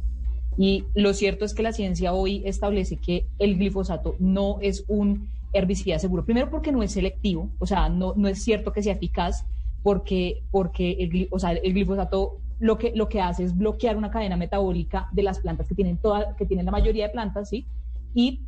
[0.57, 5.27] Y lo cierto es que la ciencia hoy establece que el glifosato no es un
[5.53, 6.23] herbicida seguro.
[6.23, 9.45] Primero porque no es selectivo, o sea, no, no es cierto que sea eficaz,
[9.83, 14.11] porque, porque el, o sea, el glifosato lo que, lo que hace es bloquear una
[14.11, 17.65] cadena metabólica de las plantas que tienen, toda, que tienen la mayoría de plantas, ¿sí?
[18.13, 18.41] Y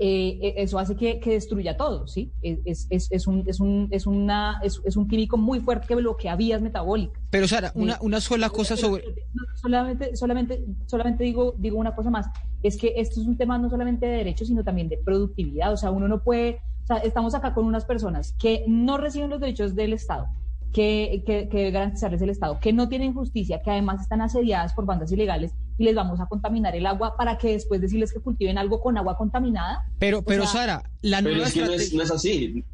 [0.00, 2.30] eh, eso hace que, que destruya todo, ¿sí?
[2.42, 5.86] Es, es, es, es un, es, un, es, una, es, es un químico muy fuerte
[5.88, 7.20] que bloquea vías metabólicas.
[7.30, 8.00] Pero Sara, una, Sí.
[8.02, 9.02] una sola cosa sobre...
[9.32, 12.26] no, solamente, solamente, solamente digo, digo una cosa más,
[12.62, 15.72] es que esto es un tema no solamente de derechos, sino también de productividad.
[15.72, 19.30] O sea, uno no puede, o sea, estamos acá con unas personas que no reciben
[19.30, 20.28] los derechos del Estado,
[20.72, 24.74] que, que, que debe garantizarles el Estado, que no tienen justicia, que además están asediadas
[24.74, 28.20] por bandas ilegales y les vamos a contaminar el agua para que después decirles que
[28.20, 29.86] cultiven algo con agua contaminada.
[29.98, 32.64] Pero, pero sea, Sara, la Pero nueva es que no es, no es así.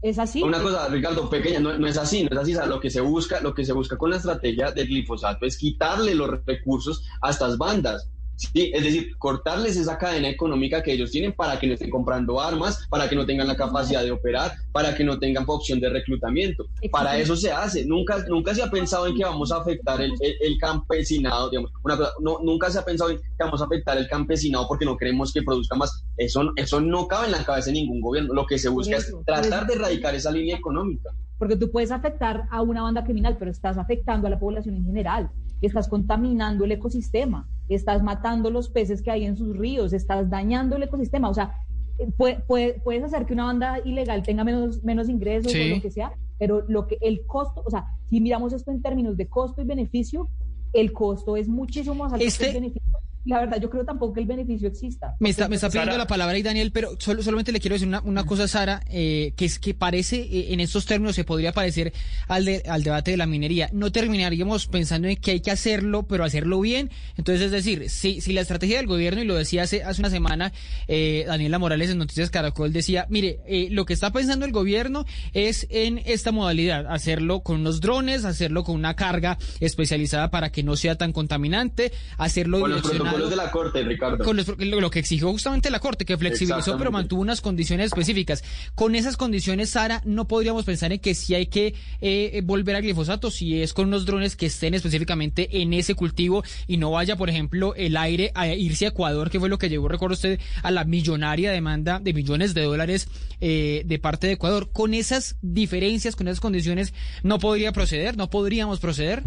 [0.00, 0.42] Es así.
[0.42, 2.54] Una cosa, Ricardo, pequeña, no, no es así, no es así.
[2.54, 5.46] O sea, lo que se busca, lo que se busca con la estrategia del glifosato
[5.46, 8.10] es quitarle los recursos a estas bandas.
[8.36, 12.40] Sí, es decir, cortarles esa cadena económica que ellos tienen para que no estén comprando
[12.40, 15.88] armas, para que no tengan la capacidad de operar, para que no tengan opción de
[15.88, 16.66] reclutamiento.
[16.90, 17.84] Para eso se hace.
[17.86, 21.70] Nunca, nunca se ha pensado en que vamos a afectar el, el- el campesinado, digamos.
[21.84, 24.96] Una no, nunca se ha pensado en que vamos a afectar el campesinado porque no
[24.96, 26.04] queremos que produzca más.
[26.16, 28.34] Eso, eso no cabe en la cabeza de ningún gobierno.
[28.34, 31.10] Lo que se busca es eso, tratar de erradicar esa línea económica.
[31.38, 34.84] Porque tú puedes afectar a una banda criminal, pero estás afectando a la población en
[34.84, 35.30] general.
[35.60, 40.76] Estás contaminando el ecosistema, estás matando los peces que hay en sus ríos, estás dañando
[40.76, 41.28] el ecosistema.
[41.30, 41.54] O sea,
[41.98, 45.72] eh, puede- puede- puedes hacer que una banda ilegal tenga menos, menos ingresos Sí.
[45.72, 48.82] o lo que sea, pero lo que el costo, o sea, si miramos esto en
[48.82, 50.28] términos de costo y beneficio,
[50.72, 52.92] el costo es muchísimo más alto Este- que el beneficio.
[53.24, 55.14] La verdad, yo creo tampoco que el beneficio exista.
[55.18, 56.04] Me está, me está pidiendo Sara.
[56.04, 59.32] la palabra ahí, Daniel, pero solo, solamente le quiero decir una, una cosa, Sara, eh,
[59.36, 61.92] que es que parece, eh, en estos términos, se podría parecer
[62.28, 63.70] al, de- al debate de la minería.
[63.72, 66.90] No terminaríamos pensando en que hay que hacerlo, pero hacerlo bien.
[67.16, 70.10] Entonces, es decir, si, si la estrategia del gobierno, y lo decía hace, hace una
[70.10, 70.52] semana,
[70.86, 75.06] eh, Daniela Morales en Noticias Caracol decía, mire, eh, lo que está pensando el gobierno
[75.32, 80.62] es en esta modalidad, hacerlo con unos drones, hacerlo con una carga especializada para que
[80.62, 84.24] no sea tan contaminante, hacerlo direccionado protocolos de la Corte, Ricardo.
[84.24, 88.42] con los- lo, que exigió justamente la Corte, que flexibilizó, pero mantuvo unas condiciones específicas.
[88.74, 92.82] Con esas condiciones, Sara, no podríamos pensar en que si hay que eh, volver al
[92.82, 97.16] glifosato, si es con unos drones que estén específicamente en ese cultivo y no vaya,
[97.16, 100.40] por ejemplo, el aire a irse a Ecuador, que fue lo que llevó, recuerdo usted,
[100.62, 103.08] a la millonaria demanda de millones de dólares
[103.40, 104.70] eh, de parte de Ecuador.
[104.72, 108.16] Con esas diferencias, con esas condiciones, ¿no podría proceder?
[108.16, 109.22] ¿No podríamos proceder?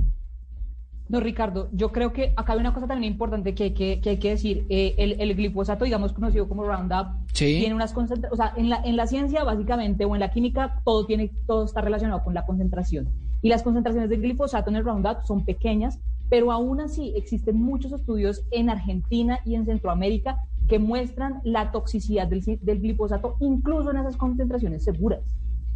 [1.10, 4.10] No, Ricardo, yo creo que acá hay una cosa también importante que hay que, que,
[4.12, 4.65] hay que decir.
[4.70, 7.60] Eh, el, el glifosato, digamos, conocido como Roundup, Sí.
[7.60, 10.82] tiene unas concentraciones, o sea, en la, en la ciencia básicamente o en la química
[10.84, 13.08] todo, tiene, todo está relacionado con la concentración.
[13.41, 17.93] Y las concentraciones de glifosato en el Roundup son pequeñas, pero aún así existen muchos
[17.93, 23.98] estudios en Argentina y en Centroamérica que muestran la toxicidad del, del glifosato incluso en
[23.98, 25.22] esas concentraciones seguras.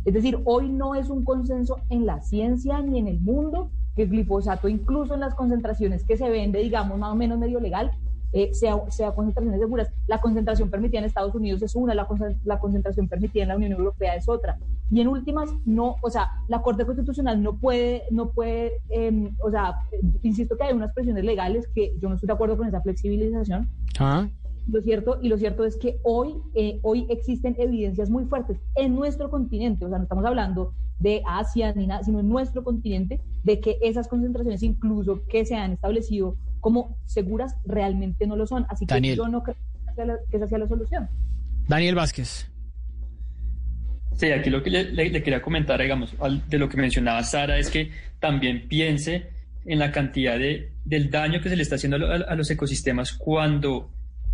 [0.04, 4.04] Es decir, hoy no es un consenso en la ciencia ni en el mundo que
[4.04, 7.92] el glifosato, incluso en las concentraciones que se vende, digamos, más o menos medio legal,
[8.34, 9.92] eh, sea, sea concentraciones seguras.
[10.08, 12.08] La concentración permitida en Estados Unidos es una, la,
[12.46, 14.58] la concentración permitida en la Unión Europea es otra.
[14.90, 19.52] Y en últimas, no, o sea, la Corte Constitucional no puede, no puede, eh, o
[19.52, 19.76] sea,
[20.22, 23.70] insisto que hay unas presiones legales que yo no estoy de acuerdo con esa flexibilización,
[24.00, 24.28] Ah.
[24.68, 28.96] Lo cierto, y lo cierto es que hoy, eh, hoy existen evidencias muy fuertes en
[28.96, 33.20] nuestro continente, o sea, no estamos hablando de Asia ni nada, sino en nuestro continente,
[33.44, 38.66] de que esas concentraciones, incluso que se han establecido como seguras, realmente no lo son.
[38.70, 39.18] Así que Daniel.
[39.18, 39.56] yo no creo
[40.30, 41.10] que esa sea la, solución.
[41.68, 42.48] Daniel Vázquez.
[44.14, 47.24] Sí, aquí lo que le, le- le quería comentar, digamos, al- de lo que mencionaba
[47.24, 49.30] Sara, es que también piense
[49.66, 53.90] en la cantidad de, del daño que se le está haciendo a los ecosistemas cuando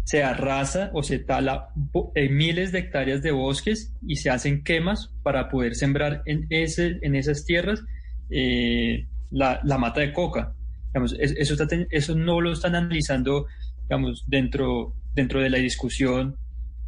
[0.07, 1.67] se arrasa o se tala
[2.15, 6.97] eh, miles de hectáreas de bosques y se hacen quemas para poder sembrar en, ese,
[7.01, 7.83] en esas tierras
[8.29, 10.53] eh, la, la mata de coca.
[10.87, 13.47] digamos, es- eso, está eso no lo están analizando,
[13.83, 16.37] digamos, dentro, dentro de la discusión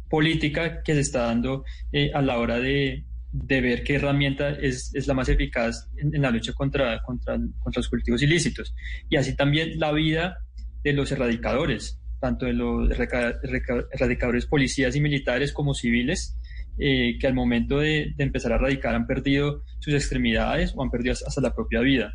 [0.08, 4.94] política que se está dando eh, a la hora de, de ver qué herramienta es,
[4.94, 8.74] es la más eficaz en, en la lucha contra, contra, contra los cultivos ilícitos.
[9.10, 10.38] Y así también la vida
[10.82, 16.38] de los erradicadores, tanto de los erradicadores policías y militares como civiles,
[16.78, 21.12] eh, que al momento de, empezar a erradicar han perdido sus extremidades o han perdido
[21.12, 22.14] hasta la propia vida.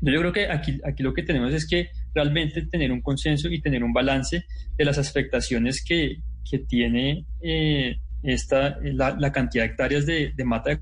[0.00, 3.60] Yo creo que aquí, aquí lo que tenemos es que realmente tener un consenso y
[3.60, 4.44] tener un balance
[4.76, 6.16] de las afectaciones que,
[6.48, 10.80] que tiene eh, esta, la, la cantidad de hectáreas de, de mata de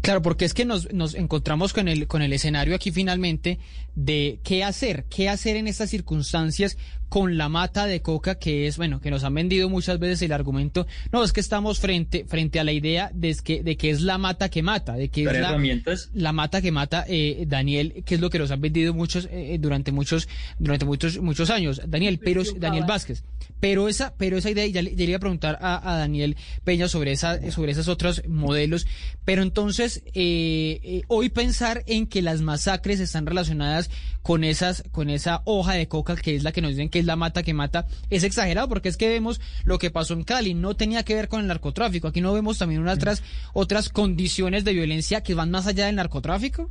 [0.00, 3.58] Claro, porque es que nos, nos encontramos con el, con el escenario aquí finalmente
[3.94, 6.78] de qué hacer, qué hacer en estas circunstancias
[7.10, 10.32] con la mata de coca, que es, bueno, que nos han vendido muchas veces el
[10.32, 14.00] argumento, no, es que estamos frente, frente a la idea de que, de que es
[14.00, 16.08] la mata que mata, de que es la, herramientas.
[16.14, 19.58] la mata que mata, eh, Daniel, que es lo que nos han vendido muchos, eh,
[19.60, 21.82] durante muchos, durante muchos, muchos años.
[21.86, 23.24] Daniel, pero, Daniel Vázquez,
[23.58, 26.36] pero esa, pero esa idea, ya le, ya le iba a preguntar a, a Daniel
[26.64, 28.86] Peña sobre esa, sobre esos otros modelos,
[29.24, 33.90] pero entonces, eh, eh, hoy pensar en que las masacres están relacionadas
[34.22, 37.06] con esas, con esa hoja de coca que es la que nos dicen que es
[37.06, 40.54] la mata que mata, es exagerado, porque es que vemos lo que pasó en Cali,
[40.54, 44.64] no tenía que ver con el narcotráfico, aquí no vemos también unas otras, otras condiciones
[44.64, 46.70] de violencia que van más allá del narcotráfico.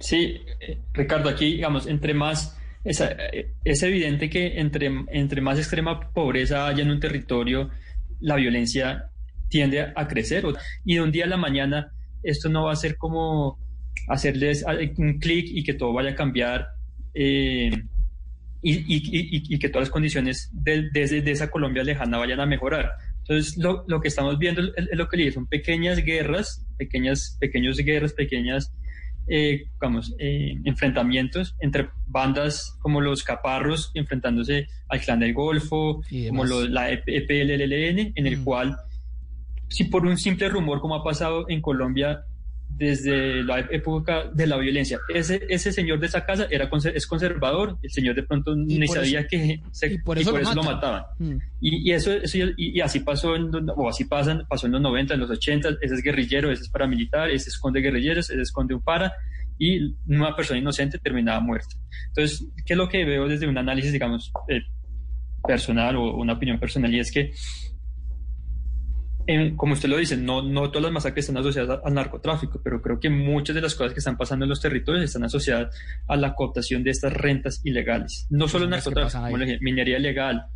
[0.00, 5.58] Sí, eh, Ricardo, aquí, digamos, entre más, es, eh, es evidente que entre, entre más
[5.58, 7.70] extrema pobreza haya en un territorio,
[8.20, 9.10] la violencia
[9.48, 10.44] tiende a, crecer.
[10.84, 11.92] Y de un día a la mañana,
[12.22, 13.58] esto no va a ser como
[14.08, 16.68] hacerles a- un clic y que todo vaya a cambiar
[17.20, 17.70] eh,
[18.62, 22.46] y, y- y- que todas las condiciones de, desde de esa Colombia lejana vayan a
[22.46, 22.90] mejorar.
[23.20, 27.36] Entonces, lo, lo que estamos viendo es, lo que le digo, son pequeñas guerras, pequeñas,
[27.40, 28.72] pequeños guerras, pequeñas
[29.30, 35.96] eh, digamos, eh, enfrentamientos entre bandas como los Caparros enfrentándose al Clan del Golfo,
[36.28, 36.48] como demás.
[36.48, 38.44] lo- la E EPLLN, en el Mm.
[38.44, 38.76] cual,
[39.68, 42.24] si por un simple rumor como ha pasado en Colombia
[42.78, 47.76] desde la época de la violencia, ese, ese señor de esa casa era es conservador,
[47.82, 50.38] el señor de pronto Y ni por sabía eso- que se- y por eso lo
[50.38, 50.64] lo matan.
[50.64, 51.02] mataban.
[51.18, 51.38] Mm.
[51.60, 54.80] Y, y eso, eso y, y así pasó en, o así pasan, pasó en los
[54.80, 58.74] 90, en los 80, ese es guerrillero, ese es paramilitar, ese esconde guerrilleros, ese esconde
[58.74, 59.12] un para,
[59.58, 61.74] y una persona inocente terminaba muerta.
[62.08, 64.60] Entonces, ¿qué es lo que veo desde un análisis, digamos, eh,
[65.46, 66.94] personal o una opinión personal?
[66.94, 67.32] Y es que,
[69.28, 72.82] en- como usted lo dice, no, no todas las masacres están asociadas al narcotráfico, pero
[72.82, 75.76] creo que muchas de las cosas que están pasando en los territorios están asociadas
[76.08, 78.26] a la cooptación de estas rentas ilegales.
[78.30, 80.46] No solo el narcotráfico, como le dije, minería ilegal,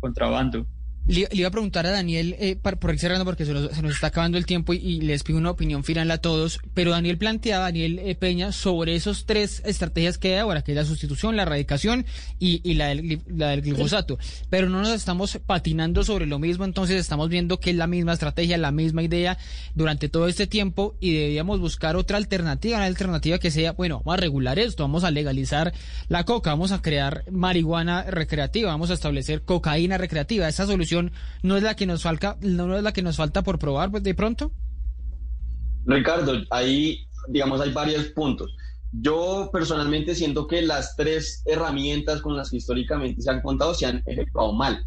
[0.00, 0.66] contrabando.
[1.06, 3.92] Le, iba a preguntar a Daniel, eh, por ir cerrando porque se nos, se nos
[3.92, 7.64] está acabando el tiempo y, les pido una opinión final a todos, pero Daniel planteaba,
[7.64, 11.42] Daniel eh, Peña, sobre esos tres estrategias que hay ahora, que es la sustitución, la
[11.42, 12.06] erradicación
[12.38, 14.18] y, la, del, la del glifosato.
[14.48, 18.12] Pero no nos estamos patinando sobre lo mismo, entonces estamos viendo que es la misma
[18.12, 19.38] estrategia, la misma idea
[19.74, 24.18] durante todo este tiempo y deberíamos buscar otra alternativa, una alternativa que sea, bueno, vamos
[24.18, 25.72] a regular esto, vamos a legalizar
[26.08, 30.46] la coca, vamos a crear marihuana recreativa, vamos a establecer cocaína recreativa.
[30.46, 30.91] Esa solución
[31.42, 34.02] no es la que nos falta, no es la que nos falta por probar pues,
[34.02, 34.52] de pronto.
[35.84, 38.54] Ricardo, ahí, digamos, hay varios puntos.
[38.92, 43.86] Yo personalmente siento que las tres herramientas con las que históricamente se han contado se
[43.86, 44.84] han efectuado mal.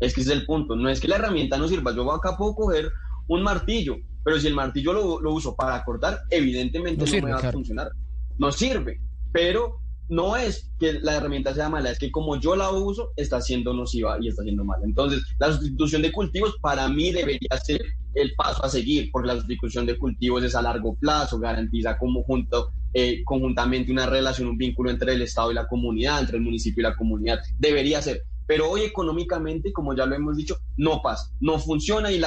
[0.00, 0.74] Es que ese es el punto.
[0.74, 1.94] No es que la herramienta no sirva.
[1.94, 2.90] Yo acá puedo coger
[3.28, 7.26] un martillo, pero si el martillo lo, lo uso para cortar, evidentemente No no, sirve,
[7.26, 7.48] me va claro.
[7.48, 7.90] a funcionar.
[8.38, 9.00] No sirve.
[9.32, 9.76] Pero
[10.08, 13.72] no es que la herramienta sea mala, es que como yo la uso, está siendo
[13.72, 14.84] nociva y está siendo mala.
[14.84, 17.82] Entonces, la sustitución de cultivos para mí debería ser
[18.14, 22.22] el paso a seguir, porque la sustitución de cultivos es a largo plazo, garantiza como
[22.22, 26.42] junto, eh, conjuntamente una relación, un vínculo entre el Estado y la comunidad, entre el
[26.42, 27.40] municipio y la comunidad.
[27.58, 28.22] Debería ser.
[28.46, 32.18] Pero hoy económicamente, como ya lo hemos dicho, no pasa, no funciona y,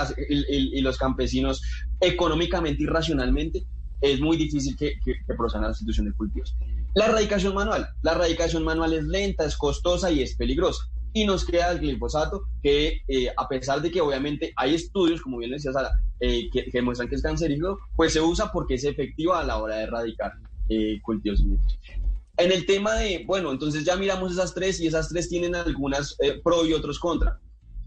[0.81, 1.61] los campesinos
[2.01, 3.63] económicamente y racionalmente
[4.01, 6.55] es muy difícil que, que, la sustitución de cultivos.
[6.95, 7.87] La erradicación manual.
[8.01, 10.83] La erradicación manual es lenta, es costosa y es peligrosa.
[11.13, 15.37] Y nos queda el glifosato, que eh, a pesar de que obviamente hay estudios, como
[15.37, 18.83] bien decía Sara, eh, que, que demuestran que es cancerígeno, pues se usa porque es
[18.83, 20.33] efectiva a la hora de erradicar
[20.69, 21.43] eh, cultivos.
[22.37, 26.15] En el tema de, bueno, entonces ya miramos esas tres y esas tres tienen algunas
[26.19, 27.39] eh, pro y otros contra.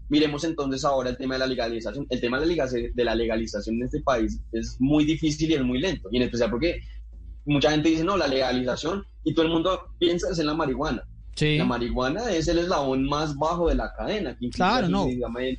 [0.09, 2.07] Miremos entonces ahora el tema de la legalización.
[2.09, 6.09] El tema de la legalización en este país es muy difícil y es muy lento.
[6.11, 6.81] Y en especial porque
[7.45, 11.03] mucha gente dice, no, la legalización, y todo el mundo piensa es en la marihuana.
[11.35, 11.57] Sí.
[11.57, 14.37] La marihuana es el eslabón más bajo de la cadena.
[14.37, 15.07] Que Claro, no.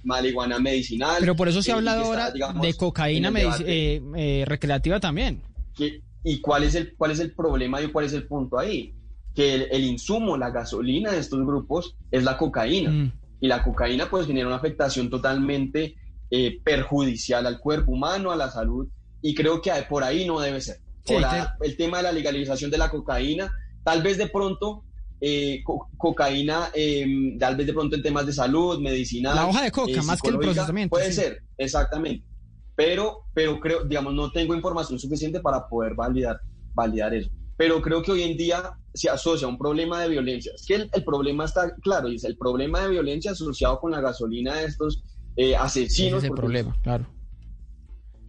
[0.05, 1.16] marihuana medicinal.
[1.20, 3.33] Pero por eso se ha eh, hablado está, ahora digamos, de cocaína
[3.66, 5.41] eh, eh, recreativa también.
[5.74, 8.95] que, ¿y cuál es, el, cuál es el problema y cuál es el punto ahí?
[9.35, 12.91] Que el, el insumo, la gasolina de estos grupos es la cocaína.
[12.91, 13.12] Mm.
[13.41, 15.97] Y la cocaína pues genera una afectación totalmente
[16.35, 18.89] eh, perjudicial al cuerpo humano, a la salud,
[19.20, 20.78] y creo que por ahí no debe ser.
[21.05, 23.50] Sí, Por a- el tema de la legalización de la cocaína,
[23.82, 24.84] tal vez de pronto
[25.24, 27.07] eh, co- cocaína, eh,
[27.38, 29.36] tal vez de pronto en temas de salud, medicinal.
[29.36, 31.20] La hoja de coca, eh, más que el procesamiento, Puede sí.
[31.20, 32.24] ser, exactamente.
[32.74, 36.40] Pero, pero creo, digamos, no tengo información suficiente para poder validar,
[36.74, 37.30] validar eso.
[37.57, 40.53] Pero creo que hoy en día se asocia a un problema de violencia.
[40.57, 44.00] Es que el, el problema está claro, dice, el problema de violencia asociado con la
[44.00, 45.05] gasolina de estos
[45.36, 46.18] eh, Ese asesinos.
[46.18, 47.07] es el porque problema, claro.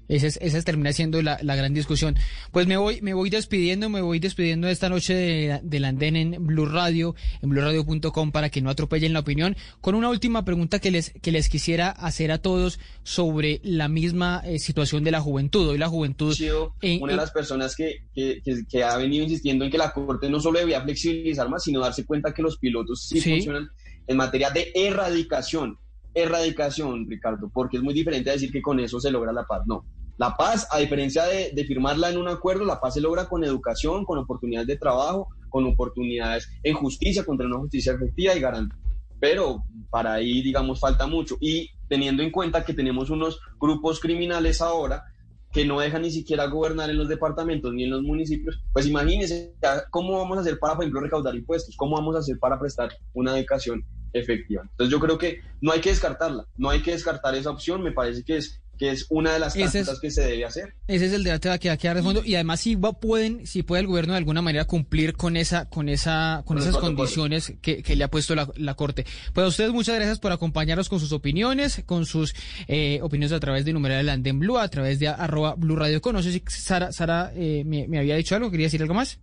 [0.08, 2.16] Esa es, esa es- termina siendo la, la gran discusión.
[2.52, 6.46] Pues me voy, me voy despidiendo, me voy despidiendo esta noche de, del andén en
[6.46, 10.92] Blue Radio, en blueradio.com para que no atropellen la opinión, con una última pregunta que
[10.92, 15.68] les, que les quisiera hacer a todos sobre la misma eh, situación de la juventud.
[15.70, 16.36] Hoy la juventud
[16.82, 19.92] en- una de las personas que, que, que- que ha venido insistiendo en que la
[19.94, 23.32] Corte no solo debía flexibilizar más, sino darse cuenta que los pilotos sí, Sí.
[23.36, 23.70] funcionan
[24.08, 25.78] en materia de erradicación.
[26.14, 29.64] Erradicación, Ricardo, porque es muy diferente a decir que con eso se logra la paz.
[29.66, 29.86] No.
[30.18, 33.44] La paz, a diferencia de, de firmarla en un acuerdo, la paz se logra con
[33.44, 38.76] educación, con oportunidades de trabajo, con oportunidades en justicia, contra una justicia efectiva y garante.
[39.20, 41.38] Pero para ahí, digamos, falta mucho.
[41.40, 45.04] Y teniendo en cuenta que tenemos unos grupos criminales ahora
[45.52, 49.54] que no dejan ni siquiera gobernar en los departamentos ni en los municipios, pues imagínense
[49.92, 52.90] cómo vamos a hacer para, por ejemplo, recaudar impuestos, cómo vamos a hacer para prestar
[53.14, 54.62] una educación efectiva.
[54.64, 57.92] Entonces yo creo que no hay que descartarla, no hay que descartar esa opción, me
[57.92, 60.74] parece que es, que es una de las es- tantas que se debe hacer.
[60.88, 63.46] Ese es el debate que va a quedar de fondo y además si va, pueden,
[63.46, 67.54] si puede el gobierno de alguna manera cumplir con esa, con esa, con esas condiciones
[67.62, 69.06] que, que le ha puesto la, la corte.
[69.34, 72.34] Pues a ustedes muchas gracias por acompañarnos con sus opiniones, con sus
[72.68, 76.02] eh, opiniones a través de numeral del Andén Blue, a través de arroba Blue Radio.
[76.02, 76.16] Con.
[76.16, 79.20] No sé si Sara, Sara eh, me, me había dicho algo, quería decir algo más.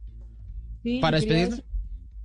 [0.82, 1.62] Sí, Para despedirnos.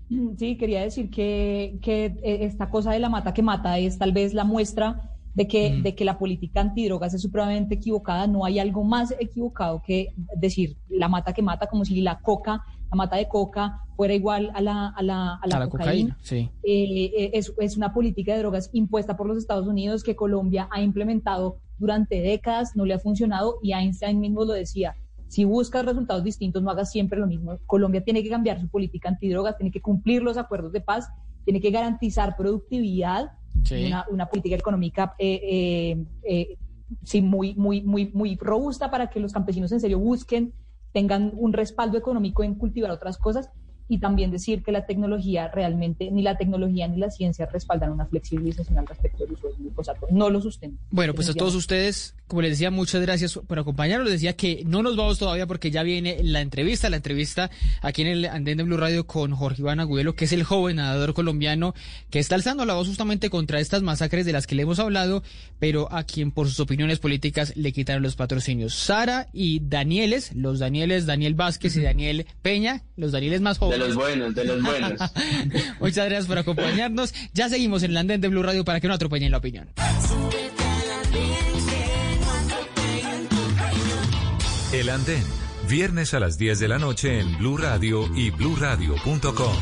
[0.38, 4.12] Sí, quería decir que, que eh, esta cosa de la mata que mata es tal
[4.12, 5.84] vez la muestra de que, Mm.
[5.84, 8.26] de que la política antidrogas es supremamente equivocada.
[8.28, 12.64] No hay algo más equivocado que decir la mata que mata, como si la coca,
[12.90, 16.18] la mata de coca, fuera igual a la, a la, a la cocaína.
[16.22, 16.50] sí.
[16.64, 20.68] Eh, eh, es, es una política de drogas impuesta por los Estados Unidos que Colombia
[20.72, 24.96] ha implementado durante décadas, no le ha funcionado y Einstein mismo lo decía.
[25.28, 27.58] Si buscas resultados distintos, no hagas siempre lo mismo.
[27.66, 31.10] Colombia tiene que cambiar su política antidrogas, tiene que cumplir los acuerdos de paz,
[31.44, 33.32] tiene que garantizar productividad,
[33.64, 33.86] Sí.
[33.86, 36.58] una, una política económica eh, eh, eh,
[37.04, 40.54] sí, muy, muy, muy, muy robusta para que los campesinos en serio busquen,
[40.92, 43.50] tengan un respaldo económico en cultivar otras cosas
[43.88, 48.06] y también decir que la tecnología realmente, ni la tecnología ni la ciencia respaldan una
[48.08, 50.08] flexibilización al respecto del uso del glifosato.
[50.10, 50.80] No lo sustentan.
[50.90, 54.10] Bueno, pues a todos ustedes, como les decía, muchas gracias por acompañarnos.
[54.10, 57.52] Les decía que no nos vamos todavía porque ya viene la entrevista, la entrevista
[57.82, 60.78] aquí en el Andén de Blue Radio con Jorge Iván Agudelo, que es el joven
[60.78, 61.76] nadador colombiano
[62.10, 65.24] que está alzando la voz justamente contra estas masacres de las que le hemos hablado,
[65.60, 68.74] pero a quien por sus opiniones políticas le quitaron los patrocinios.
[68.74, 73.88] Sara y Danieles, los Danieles, Daniel Vázquez y Daniel Peña, los Danieles más De jóvenes.
[73.88, 75.00] los buenos, de los buenos.
[75.80, 77.14] Muchas gracias por acompañarnos.
[77.34, 79.70] Ya seguimos en el Andén de Blue Radio para que no atropellen la opinión.
[84.86, 85.24] El Andén,
[85.68, 89.56] viernes a las 10 de la noche en Blue Radio y bluradio.com.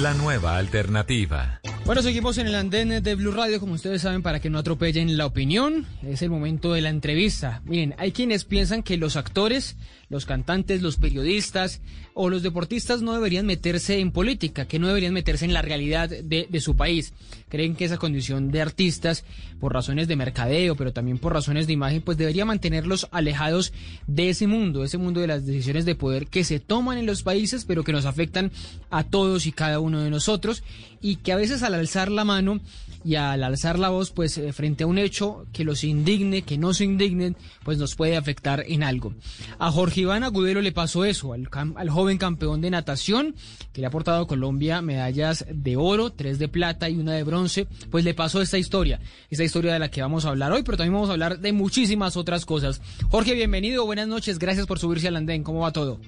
[0.00, 1.60] La nueva alternativa.
[1.84, 5.16] Bueno, seguimos en el andén de Blue Radio, como ustedes saben, para que no atropellen
[5.16, 5.86] la opinión.
[6.02, 7.62] Es el momento de la entrevista.
[7.64, 9.76] Miren, hay quienes piensan que los actores,
[10.08, 11.80] los cantantes, los periodistas
[12.14, 16.08] o los deportistas no deberían meterse en política, que no deberían meterse en la realidad
[16.08, 17.14] de, de su país.
[17.52, 19.24] Creen que esa condición de artistas,
[19.60, 23.74] por razones de mercadeo, pero también por razones de imagen, pues debería mantenerlos alejados
[24.06, 27.22] de ese mundo, ese mundo de las decisiones de poder que se toman en los
[27.22, 28.52] países, pero que nos afectan
[28.88, 30.62] a todos y cada uno de nosotros,
[31.02, 32.58] y que a veces al alzar la mano
[33.04, 36.58] y al alzar la voz, pues eh, frente a un hecho que los indigne, que
[36.58, 39.14] no se indignen, pues nos puede afectar en algo.
[39.58, 43.34] A Jorge Iván Agudelo le pasó eso, al, al joven campeón de natación,
[43.72, 47.24] que le ha aportado a Colombia medallas de oro, tres de plata y una de
[47.24, 49.00] bronce, pues le pasó esta historia,
[49.30, 51.52] esta historia de la que vamos a hablar hoy, pero también vamos a hablar de
[51.52, 52.80] muchísimas otras cosas.
[53.10, 56.00] Jorge, bienvenido, buenas noches, gracias por subirse al andén, ¿cómo va todo?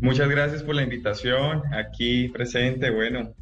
[0.00, 3.34] Muchas gracias por la invitación, aquí presente, bueno,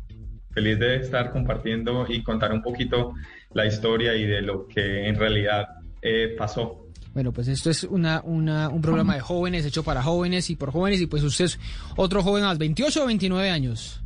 [0.52, 3.14] feliz de estar compartiendo y contar un poquito
[3.52, 5.68] la historia y de lo que en realidad
[6.02, 6.86] eh, pasó.
[7.12, 10.70] Bueno, pues esto es una, una, un programa de jóvenes, hecho para jóvenes y por
[10.70, 11.58] jóvenes, y pues usted es
[11.96, 14.02] otro joven más, 28 o 29 años.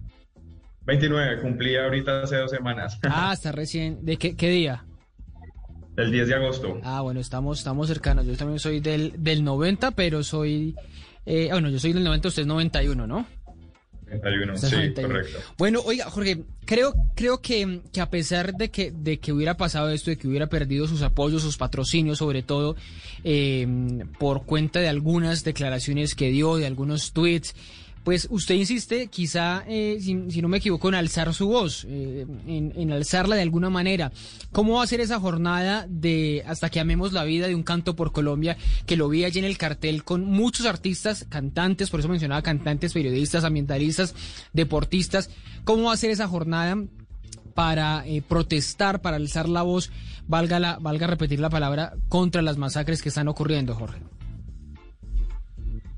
[0.86, 2.99] 29, cumplí ahorita hace dos semanas.
[3.09, 4.05] Ah, está recién.
[4.05, 4.84] ¿De qué, qué día?
[5.97, 6.80] El 10 de agosto.
[6.82, 8.26] Ah, bueno, estamos, estamos cercanos.
[8.26, 10.74] Yo también soy del, del 90, pero soy...
[11.26, 13.26] Eh, bueno, yo soy del 90, usted es 91, ¿no?
[14.11, 15.09] 91, sí, 91.
[15.09, 15.38] correcto.
[15.59, 19.90] Bueno, oiga, Jorge, creo, creo que, que a pesar de que, de que hubiera pasado
[19.90, 22.76] esto, de que hubiera perdido sus apoyos, sus patrocinios, sobre todo
[23.24, 23.66] eh,
[24.18, 27.55] por cuenta de algunas declaraciones que dio, de algunos tweets,
[28.05, 32.72] pues usted insiste, quizá, eh, si, no me equivoco, en alzar su voz, eh, en,
[32.76, 34.12] en alzarla de alguna manera.
[34.52, 37.96] ¿Cómo va a ser esa jornada de hasta que amemos la vida de un canto
[37.96, 42.09] por Colombia, que lo vi allí en el cartel con muchos artistas, cantantes, por eso
[42.11, 44.14] mencionaba cantantes, periodistas, ambientalistas,
[44.52, 45.30] deportistas?
[45.64, 46.76] ¿Cómo va a ser esa jornada?
[47.55, 49.92] para eh, protestar, para alzar la voz,
[50.26, 54.00] valga, la, valga repetir la palabra, contra las masacres que están ocurriendo, Jorge.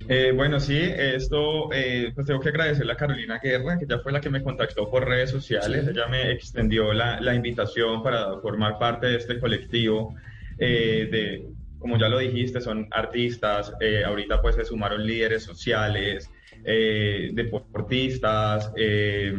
[0.09, 4.12] Eh, bueno, sí, esto, eh, pues tengo que agradecerle a Carolina Guerra, que ya fue
[4.12, 5.84] la que me contactó por redes sociales.
[5.84, 5.90] Sí.
[5.90, 10.14] Ella me extendió la, la invitación para formar parte de este colectivo
[10.59, 11.46] eh, de,
[11.78, 16.30] como ya lo dijiste, son artistas, eh, ahorita pues se sumaron líderes sociales,
[16.64, 19.34] eh, deportistas, eh,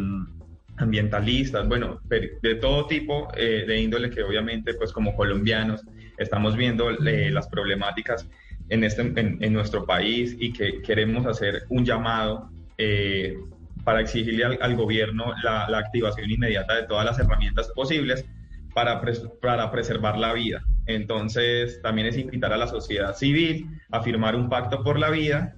[0.78, 5.84] ambientalistas, bueno, de, todo tipo de índole que obviamente pues como colombianos
[6.18, 8.30] estamos viendo las problemáticas
[8.70, 13.38] en, este, en, en, nuestro país y que queremos hacer un llamado eh,
[13.84, 18.26] para exigirle al, al gobierno la, la, activación inmediata de todas las herramientas posibles
[18.74, 20.64] para, pres para preservar la vida.
[20.86, 25.56] Entonces, también es invitar a la sociedad civil a firmar un pacto por la vida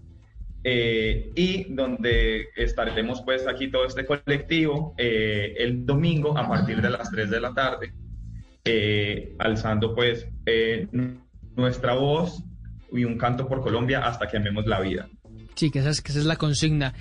[0.63, 6.89] eh, y donde estaremos pues aquí todo este colectivo eh, el domingo a partir de
[6.89, 7.93] las 3 de la tarde,
[8.65, 10.27] eh, alzando pues
[11.55, 12.43] nuestra voz
[12.91, 15.09] y un canto por Colombia hasta que amemos la vida.
[15.55, 16.93] Sí, que esa es, que esa es la consigna.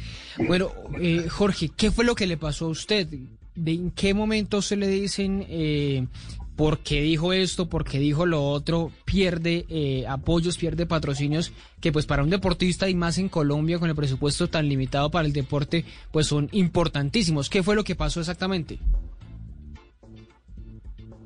[0.47, 3.07] Bueno, eh, Jorge, ¿qué fue lo que le pasó a usted?
[3.55, 6.07] ¿De en qué momento se le dicen eh,
[6.57, 8.91] por qué dijo esto, por qué dijo lo otro?
[9.05, 13.89] Pierde eh, apoyos, pierde patrocinios que pues para un deportista y más en Colombia con
[13.89, 17.49] el presupuesto tan limitado para el deporte pues son importantísimos.
[17.49, 18.81] ¿Qué fue lo que pasó exactamente?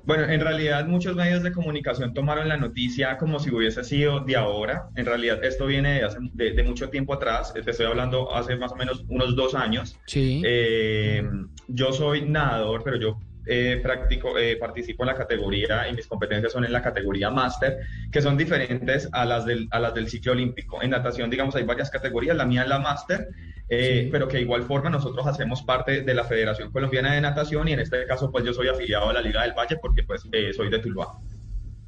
[0.05, 4.36] Bueno, en realidad muchos medios de comunicación tomaron la noticia como si hubiese sido de
[4.36, 4.88] ahora.
[4.96, 7.53] En realidad esto viene de, hace, de, de mucho tiempo atrás.
[7.55, 9.98] Te estoy hablando hace más o menos unos dos años.
[10.07, 10.42] Sí.
[10.44, 11.22] Eh,
[11.68, 16.53] yo soy nadador, pero yo eh, practico, eh, participo en la categoría y mis competencias
[16.53, 17.78] son en la categoría máster,
[18.11, 20.82] que son diferentes a las, del, a las del ciclo olímpico.
[20.82, 23.28] En natación, digamos, hay varias categorías, la mía es la máster,
[23.75, 27.68] eh, pero que de igual forma nosotros hacemos parte de la Federación Colombiana de Natación
[27.68, 30.29] y en este caso pues yo soy afiliado a la Liga del Valle porque pues
[30.31, 31.18] eh, soy de Tuluá.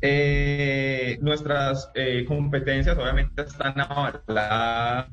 [0.01, 1.91] Eh, nuestras
[2.27, 5.09] competencias obviamente están avaladas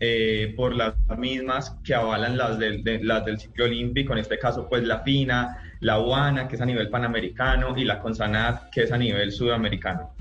[0.00, 4.84] eh, por las mismas que avalan las del, de, ciclo olímpico, en este caso pues
[4.84, 8.98] la FINA, la UANA, que es a nivel panamericano, y la CONSANAT, que es a
[8.98, 10.15] nivel sudamericano.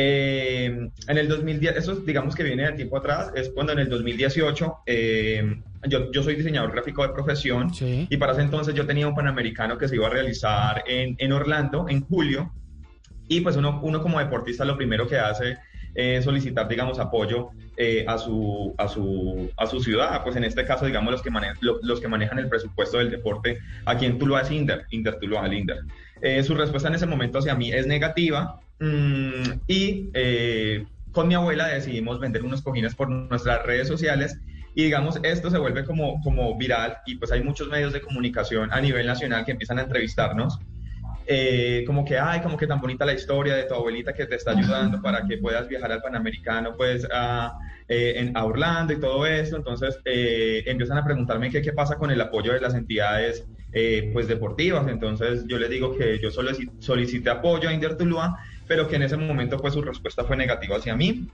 [0.00, 3.88] Eh, en el 2010, eso digamos que viene de tiempo atrás, es cuando en el
[3.88, 8.06] 2018 eh, yo, yo, soy diseñador gráfico de profesión sí.
[8.08, 11.32] y para ese entonces yo tenía un panamericano que se iba a realizar en, en
[11.32, 12.52] Orlando en julio
[13.26, 15.58] y pues uno, uno como deportista lo primero que hace
[16.00, 20.22] eh, solicitar, digamos, apoyo eh, a, su, a, su, a su ciudad.
[20.22, 23.10] Pues en este caso, digamos, los que, mane lo, los que manejan el presupuesto del
[23.10, 25.78] deporte aquí en Tuluá es Inder, Inder Tuluá, el Inder.
[26.20, 31.34] Eh, su respuesta en ese momento hacia mí es negativa mmm, y eh, con mi
[31.34, 34.38] abuela decidimos vender unos cojines por nuestras redes sociales
[34.74, 38.72] y digamos esto se vuelve como, como viral y pues hay muchos medios de comunicación
[38.72, 40.58] a nivel nacional que empiezan a entrevistarnos
[41.30, 44.36] eh, como que, ay, como que tan bonita la historia de tu abuelita que te
[44.36, 47.52] está ayudando para que puedas viajar al Panamericano, pues, a,
[47.86, 49.56] eh, en, a Orlando y todo esto.
[49.56, 53.46] Entonces, eh, empiezan a preguntarme qué, qué pasa con el apoyo de las entidades,
[53.78, 54.88] eh, pues, deportivas.
[54.88, 56.50] Entonces, yo les digo que yo solo
[56.80, 60.76] solicité apoyo a Inder Tuluá, pero que en ese momento, pues, su respuesta fue negativa
[60.76, 61.28] hacia mí.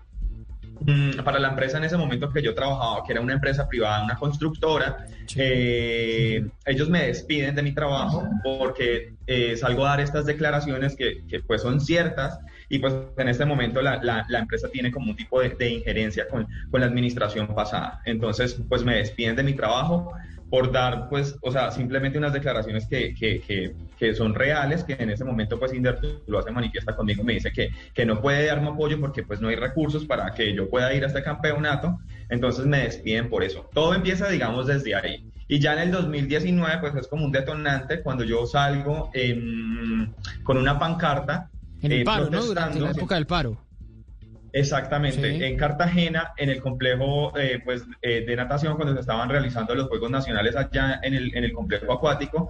[0.80, 4.04] Mm, para la empresa en ese momento que yo trabajaba, que era una empresa privada,
[4.04, 5.38] una constructora, sí.
[5.40, 11.24] eh, ellos me despiden de mi trabajo porque eh, salgo a dar estas declaraciones que,
[11.26, 12.38] que, pues son ciertas
[12.68, 15.70] y pues en este momento la, la, la empresa tiene como un tipo de, de
[15.70, 18.02] injerencia con, con, la administración pasada.
[18.04, 20.12] Entonces pues me despiden de mi trabajo
[20.50, 24.94] por dar pues, o sea, simplemente unas declaraciones que, que, que, que son reales, que
[24.94, 28.46] en ese momento pues Inder lo hace manifiesta conmigo, me dice que, que no puede
[28.46, 31.98] darme apoyo porque pues no hay recursos para que yo pueda ir a este campeonato,
[32.28, 33.68] entonces me despiden por eso.
[33.72, 35.28] Todo empieza digamos desde ahí.
[35.48, 40.56] Y ya en el 2019 pues es como un detonante cuando yo salgo en, con
[40.56, 41.50] una pancarta.
[41.82, 42.42] En el eh, paro, ¿no?
[42.42, 43.63] Durante la época del paro.
[44.54, 45.42] Exactamente, sí.
[45.42, 49.88] en Cartagena, en el complejo eh, pues, eh, de natación, cuando se estaban realizando los
[49.88, 52.48] Juegos Nacionales allá en el, en el complejo acuático,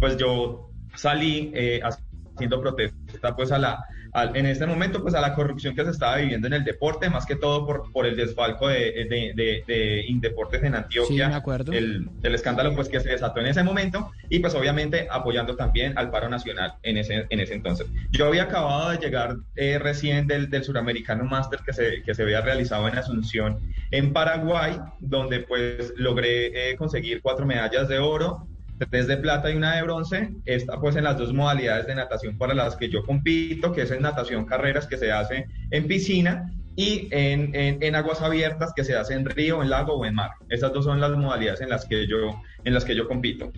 [0.00, 3.84] pues yo salí eh, haciendo protesta pues a la,
[4.14, 7.10] al- en este momento pues a la corrupción que se estaba viviendo en el deporte,
[7.10, 11.30] más que todo por, por el desfalco de, de, de, de Indeportes en Antioquia, Sí,
[11.30, 11.72] me acuerdo.
[11.72, 15.98] el, el escándalo pues que se desató en ese momento y pues obviamente apoyando también
[15.98, 17.86] al paro nacional en ese, en ese entonces.
[18.12, 22.22] Yo había acabado de llegar eh, recién del, del Suramericano Master que se, que se
[22.22, 23.58] había realizado en Asunción
[23.90, 28.46] en Paraguay, donde pues logré eh, conseguir cuatro medallas de oro,
[28.90, 32.36] tres de plata y una de bronce, está pues en las dos modalidades de natación
[32.38, 36.50] para las que yo compito, que es en natación carreras que se hace en piscina
[36.76, 40.14] y en, en, en aguas abiertas que se hace en río, en lago o en
[40.14, 40.30] mar.
[40.48, 43.52] Esas dos son las modalidades en las que yo, en las que yo compito.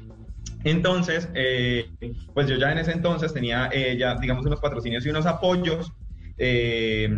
[0.64, 1.86] Entonces, eh,
[2.34, 5.92] pues yo ya en ese entonces tenía eh, ya, digamos, unos patrocinios y unos apoyos.
[6.38, 7.08] eh,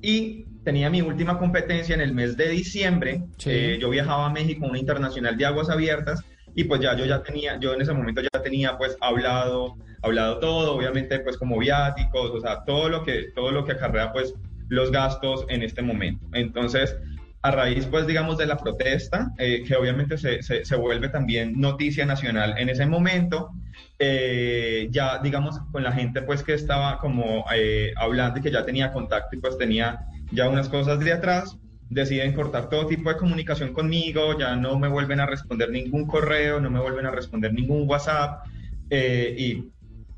[0.00, 3.24] y tenía mi última competencia en el mes de diciembre.
[3.38, 3.78] Sí.
[3.80, 6.22] Yo viajaba a México, una internacional de aguas abiertas,
[6.54, 10.38] y pues ya yo ya tenía, yo en ese momento ya tenía pues hablado, hablado
[10.38, 14.34] todo, obviamente pues como viáticos, o sea, todo lo que, todo lo que acarrea pues
[14.68, 16.26] los gastos en este momento.
[16.32, 16.96] Entonces,
[17.44, 21.60] a raíz, pues, digamos, de la protesta, eh, que obviamente se, se, se vuelve también
[21.60, 23.50] noticia nacional en ese momento,
[23.98, 28.64] eh, ya, digamos, con la gente, pues, que estaba como eh, hablando y que ya
[28.64, 31.58] tenía contacto y pues tenía ya unas cosas de atrás,
[31.94, 36.60] deciden cortar todo tipo de comunicación conmigo, ya no me vuelven a responder ningún correo,
[36.60, 38.44] no me vuelven a responder ningún WhatsApp,
[38.90, 39.64] eh, y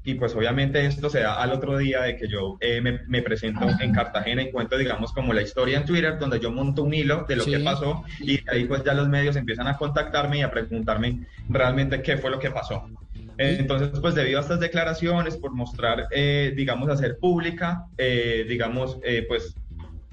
[0.08, 3.22] y pues obviamente esto se da al otro día de que yo eh, me, me
[3.22, 6.94] presento en Cartagena y cuento, digamos, como la historia en Twitter, donde yo monto un
[6.94, 7.50] hilo de lo Sí.
[7.50, 12.02] que pasó y ahí pues ya los medios empiezan a contactarme y a preguntarme realmente
[12.02, 12.88] qué fue lo que pasó.
[13.36, 18.98] Eh, Entonces, pues debido a estas declaraciones, por mostrar, eh, digamos, hacer pública, eh, digamos,
[19.02, 19.56] eh, pues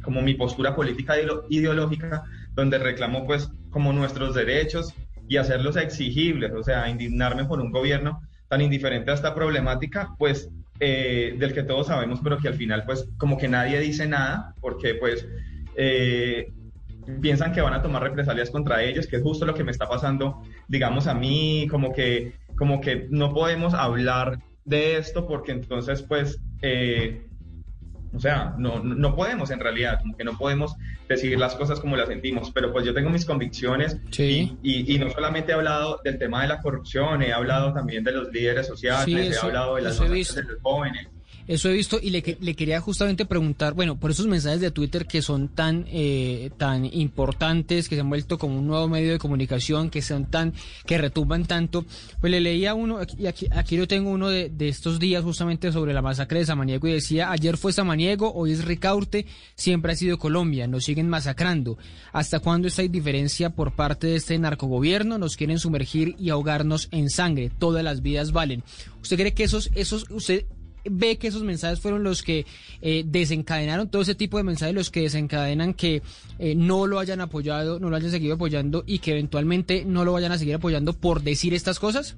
[0.03, 2.23] como mi postura política ideo- ideológica,
[2.53, 4.93] donde reclamo pues como nuestros derechos
[5.27, 10.49] y hacerlos exigibles, o sea, indignarme por un gobierno tan indiferente a esta problemática, pues
[10.79, 14.53] eh, del que todos sabemos, pero que al final pues como que nadie dice nada,
[14.59, 15.25] porque pues
[15.75, 16.51] eh,
[17.21, 19.87] piensan que van a tomar represalias contra ellos, que es justo lo que me está
[19.87, 26.03] pasando, digamos, a mí, como que, como que no podemos hablar de esto porque entonces
[26.03, 26.39] pues...
[26.61, 27.27] eh,
[28.15, 30.75] o sea, no, no- podemos en realidad, como que no podemos
[31.09, 34.57] decir las cosas como las sentimos, pero pues yo tengo mis convicciones Sí.
[34.61, 38.03] y, y- y no solamente he hablado del tema de la corrupción, he hablado también
[38.03, 40.35] de los líderes sociales, Sí, he hablado de las visto.
[40.35, 41.07] de los jóvenes.
[41.47, 44.71] Eso he visto y le, que- le quería justamente preguntar, bueno, por esos mensajes de
[44.71, 49.11] Twitter que son tan eh, tan importantes, que se han vuelto como un nuevo medio
[49.11, 50.53] de comunicación, que son tan
[50.85, 51.85] que retumban tanto,
[52.21, 55.71] pues le leía uno y aquí, aquí lo tengo uno de, de estos días justamente
[55.71, 59.25] sobre la masacre de Samaniego y decía ayer fue Samaniego, hoy es Ricaurte,
[59.55, 61.77] siempre ha sido Colombia, nos siguen masacrando.
[62.11, 65.17] ¿Hasta cuándo esta indiferencia por parte de este narcogobierno?
[65.17, 67.51] Nos quieren sumergir y ahogarnos en sangre.
[67.59, 68.63] Todas las vidas valen.
[69.01, 70.45] ¿Usted cree que esos esos usted
[70.85, 72.45] ve que esos mensajes fueron los que
[72.81, 76.01] eh, desencadenaron todo ese tipo de mensajes, los que desencadenan que
[76.39, 80.13] eh, no lo hayan apoyado, no lo hayan seguido apoyando y que eventualmente no lo
[80.13, 82.17] vayan a seguir apoyando por decir estas cosas?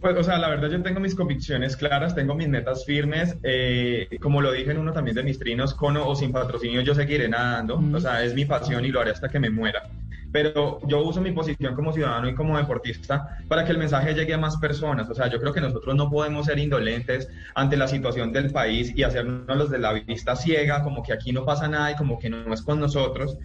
[0.00, 3.36] Pues, o sea, la verdad yo tengo mis convicciones claras, tengo mis metas firmes.
[3.42, 6.94] eh, como lo dije en uno también de mis trinos, con o sin patrocinio yo
[6.94, 7.78] seguiré nadando.
[7.78, 7.94] Mm.
[7.94, 9.90] O sea, es mi pasión y lo haré hasta que me muera.
[10.30, 14.34] Pero yo uso mi posición como ciudadano y como deportista para que el mensaje llegue
[14.34, 15.08] a más personas.
[15.08, 18.92] O sea, yo creo que nosotros no podemos ser indolentes ante la situación del país
[18.94, 22.18] y hacernos los de la vista ciega, como que aquí no pasa nada y como
[22.18, 23.38] que no es con nosotros.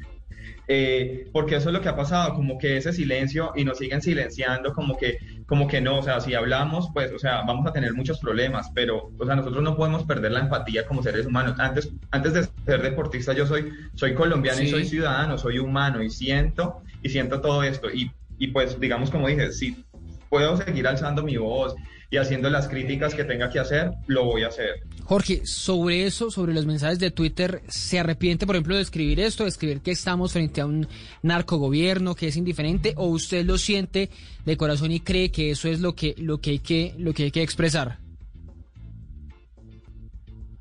[0.67, 4.01] Eh, porque eso es lo que ha pasado, como que ese silencio y nos siguen
[4.01, 5.17] silenciando, como que,
[5.47, 8.69] como que no, o sea, si hablamos, pues, o sea, vamos a tener muchos problemas,
[8.73, 11.59] pero, o sea, nosotros no podemos perder la empatía como seres humanos.
[11.59, 16.09] Antes, antes de ser deportista, yo soy, soy colombiano y soy ciudadano, soy humano y
[16.09, 17.89] siento, y siento todo esto.
[17.91, 19.83] Y, y pues, digamos, como dije, si
[20.29, 21.75] puedo seguir alzando mi voz
[22.13, 24.83] y haciendo las críticas que tenga que hacer, lo voy a hacer.
[25.03, 29.45] Jorge, sobre eso, sobre los mensajes de Twitter, ¿se arrepiente, por ejemplo, de escribir esto,
[29.45, 30.87] de escribir que estamos frente a un
[31.23, 34.11] narcogobierno que es indiferente, o usted lo siente
[34.45, 37.23] de corazón y cree que eso es lo que, lo que hay que, lo que
[37.23, 37.97] hay que expresar?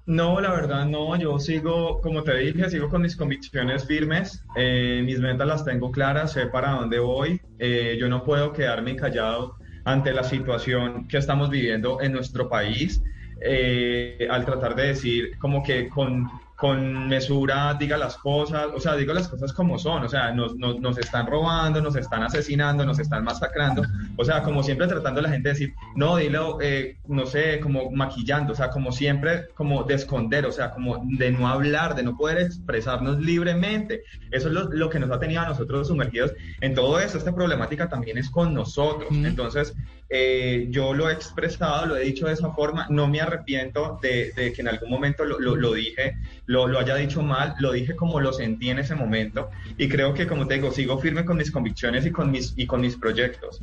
[0.07, 5.03] No, la verdad no, yo sigo, como te dije, sigo con mis convicciones firmes, eh,
[5.05, 9.57] mis metas las tengo claras, sé para dónde voy, eh, yo no puedo quedarme callado
[9.85, 13.03] ante la situación que estamos viviendo en nuestro país,
[13.41, 16.29] eh, al tratar de decir como que con,
[16.63, 20.55] con mesura diga las cosas, o sea, digo las cosas como son, o sea, nos,
[20.55, 23.83] nos, nos están robando, nos están asesinando, nos están masacrando,
[24.17, 27.91] o sea, como siempre tratando la gente de decir, no, dilo, eh, no sé, como
[27.91, 32.05] maquillando, o sea, como siempre, como de esconder, o sea, como de no hablar, de
[32.05, 34.03] no poder expresarnos libremente.
[34.31, 37.19] Eso es lo, lo que nos ha tenido a nosotros sumergidos en todo eso.
[37.19, 39.09] Esta problemática también es con nosotros.
[39.11, 39.75] Entonces,
[40.15, 44.33] eh, yo lo he expresado, lo he dicho de esa forma, no me arrepiento de,
[44.55, 48.33] que en algún momento lo dije, lo, lo haya dicho mal, lo dije como lo
[48.33, 49.49] sentí en ese momento
[49.79, 52.67] y creo que, como te digo, sigo firme con mis convicciones y con mis, y
[52.67, 53.63] con mis proyectos.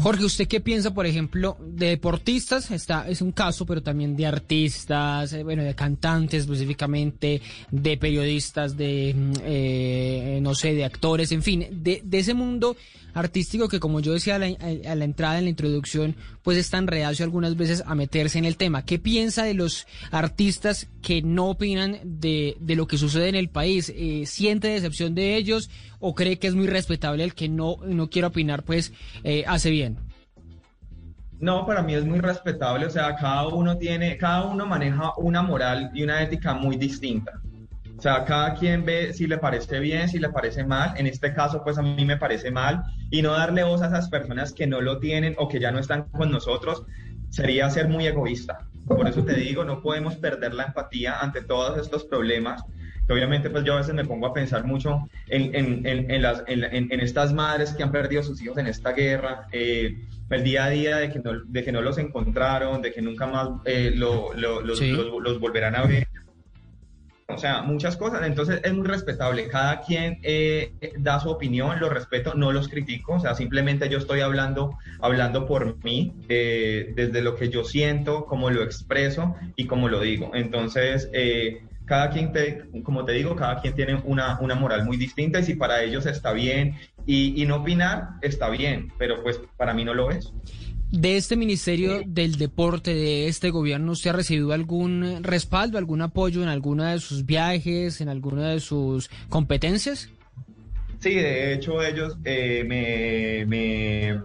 [0.00, 2.70] Jorge, ¿usted qué piensa, por ejemplo, de deportistas?
[2.70, 7.40] Está, es un caso, pero también de artistas, eh, bueno, de cantantes específicamente,
[7.70, 12.76] de periodistas, de, mm, eh, no sé, de actores, en fin, de, ese mundo
[13.14, 17.24] artístico que, como yo decía a la, entrada en la introducción, pues es tan reacio
[17.24, 18.84] algunas veces a meterse en el tema.
[18.84, 23.48] ¿Qué piensa de los artistas que no opinan de, de lo que sucede en el
[23.48, 23.90] país?
[23.96, 25.70] Eh, ¿Siente decepción de ellos
[26.00, 28.92] o cree que es muy respetable el que no, no quiera opinar, pues
[29.24, 29.98] eh, hace bien?
[31.38, 35.42] No, para mí es muy respetable, o sea, cada uno tiene, cada uno maneja una
[35.42, 37.40] moral y una ética muy distinta.
[37.98, 40.94] O sea, cada quien ve si le parece bien, si le parece mal.
[40.98, 42.82] En este caso, pues a mí me parece mal.
[43.10, 45.78] Y no darle voz a esas personas que no lo tienen o que ya no
[45.78, 46.84] están con nosotros
[47.30, 48.58] sería ser muy egoísta.
[48.86, 52.62] Por eso te digo, no podemos perder la empatía ante todos estos problemas.
[53.06, 56.22] Que obviamente, pues yo a veces me pongo a pensar mucho en, en, en, en
[56.22, 59.46] las, estas madres que han perdido sus hijos en esta guerra.
[59.52, 59.94] eh,
[60.28, 63.28] el día a día de que no, de que no los encontraron, de que nunca
[63.28, 64.90] más eh, lo- lo- los, Sí.
[64.90, 66.08] los- los volverán a ver.
[67.28, 68.24] O sea, muchas cosas.
[68.26, 69.46] Entonces es muy respetable.
[69.48, 73.14] Cada quien eh, da su opinión, lo respeto, no los critico.
[73.14, 78.50] O sea, simplemente yo estoy hablando, hablando por mí, desde lo que yo siento, cómo
[78.50, 80.32] lo expreso y cómo lo digo.
[80.34, 84.96] Entonces, eh, cada quien, te, como te digo, cada quien tiene una, una moral muy
[84.96, 86.74] distinta y si para ellos está bien
[87.06, 90.32] y, y no opinar, está bien, pero pues para mí no lo es.
[90.90, 96.42] De este Ministerio del Deporte, de este gobierno, ¿usted ha recibido algún respaldo, algún apoyo
[96.42, 100.10] en alguna de sus viajes, en alguna de sus competencias?
[101.00, 104.20] Sí, de hecho ellos eh, me, me,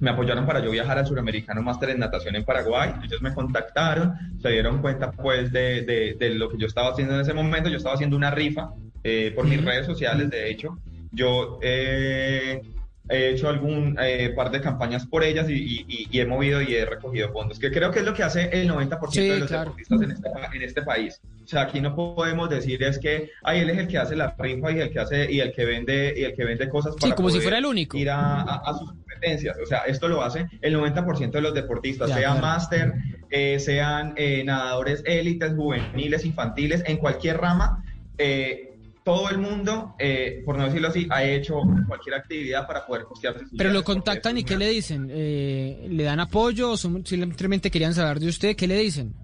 [0.00, 2.92] me apoyaron para yo viajar al Suramericano Máster en Natación en Paraguay.
[3.04, 7.14] Ellos me contactaron, se dieron cuenta pues de, de- de lo que yo estaba haciendo
[7.14, 7.68] en ese momento.
[7.68, 8.70] Yo estaba haciendo una rifa
[9.04, 10.78] eh, por mis redes sociales, de hecho.
[11.12, 12.60] Yo eh,
[13.08, 16.60] he hecho algún eh, par de campañas por ellas y, y- y- y he movido
[16.60, 19.38] y he recogido fondos, que creo que es lo que hace el 90% Sí, de
[19.38, 19.64] los claro.
[19.76, 21.20] deportistas en este, en este país.
[21.44, 24.34] O sea, aquí no podemos decir es que ay, él es el que hace la
[24.38, 27.00] rifa y el que hace y el que vende y el que vende cosas Sí,
[27.02, 27.96] para como si fuera el único.
[27.96, 29.56] ir a, a- a sus competencias.
[29.62, 32.92] O sea, esto lo hace el 90% de los deportistas, De sea máster,
[33.30, 37.84] eh, sean eh, nadadores élites, juveniles, infantiles, en cualquier rama.
[38.18, 38.72] eh,
[39.06, 43.44] todo el mundo, eh, por no decirlo así, ha hecho cualquier actividad para poder costearse
[43.56, 45.06] Pero lo contactan y ¿qué le dicen?
[45.12, 48.56] Eh, ¿Le dan apoyo o simplemente querían saber de usted?
[48.56, 49.14] ¿Qué le dicen?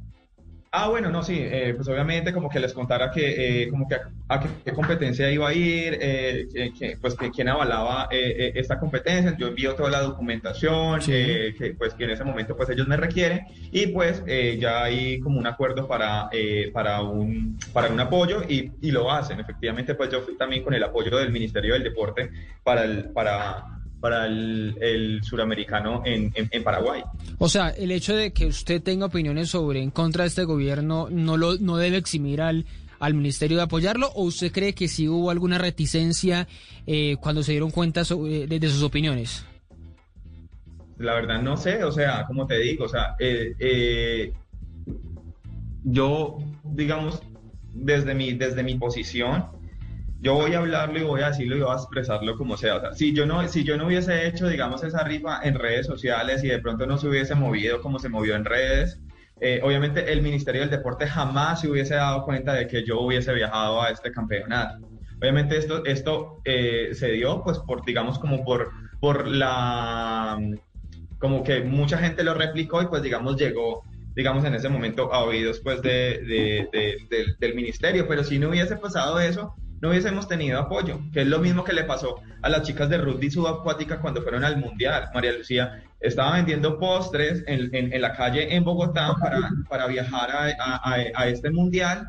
[0.75, 3.95] Ah, bueno, no, sí, eh, pues obviamente como que les contara que, eh, como que
[3.97, 6.47] a, a qué, qué competencia iba a ir, eh,
[6.79, 11.13] que, pues que quién avalaba eh, esta competencia, yo envío toda la documentación, Sí.
[11.15, 13.43] eh, que pues que en ese momento pues ellos me requieren.
[13.71, 16.31] Y pues eh, ya hay como un acuerdo para,
[16.73, 20.73] para, un, para un apoyo y, y lo hacen, efectivamente pues yo fui también con
[20.73, 22.31] el apoyo del Ministerio del Deporte
[22.65, 27.03] para el, para, para el, el suramericano en, en, en Paraguay.
[27.39, 31.09] O sea, el hecho de que usted tenga opiniones sobre en contra de este gobierno
[31.11, 32.67] no lo no debe eximir al,
[32.99, 36.49] al ministerio de apoyarlo o usted cree que sí hubo alguna reticencia
[36.87, 39.47] eh, cuando se dieron cuenta sobre- de, de sus opiniones?
[40.99, 44.33] La verdad no sé, o sea, como te digo, o sea, eh, eh,
[45.85, 47.23] yo, digamos,
[47.73, 49.47] desde mi, desde mi posición,
[50.23, 52.77] yo voy a hablarlo y voy a decirlo y voy a expresarlo como sea.
[52.77, 55.87] O sea, si yo no, si yo no hubiese hecho, digamos, esa rifa en redes
[55.87, 59.01] sociales y de pronto no se hubiese movido como se movió en redes,
[59.41, 63.35] eh, obviamente el Ministerio del Deporte jamás se hubiese dado cuenta de que yo hubiese
[63.35, 64.87] viajado a este campeonato.
[65.21, 68.71] Obviamente esto, esto eh, se dio, pues, por, digamos, como por,
[69.01, 70.39] por la,
[71.19, 75.25] como que mucha gente lo replicó y pues, digamos, llegó, digamos, en ese momento a
[75.25, 78.07] oídos, pues, de, de- de- del- del ministerio.
[78.09, 81.73] Pero si no hubiese pasado eso, no hubiésemos tenido apoyo, que es lo mismo que
[81.73, 85.11] le pasó a las chicas de rugby subacuática cuando fueron al Mundial.
[85.13, 90.31] María Lucía estaba vendiendo postres en, en- en la calle en Bogotá para, para viajar
[90.31, 90.81] a,
[91.21, 92.09] a- este Mundial.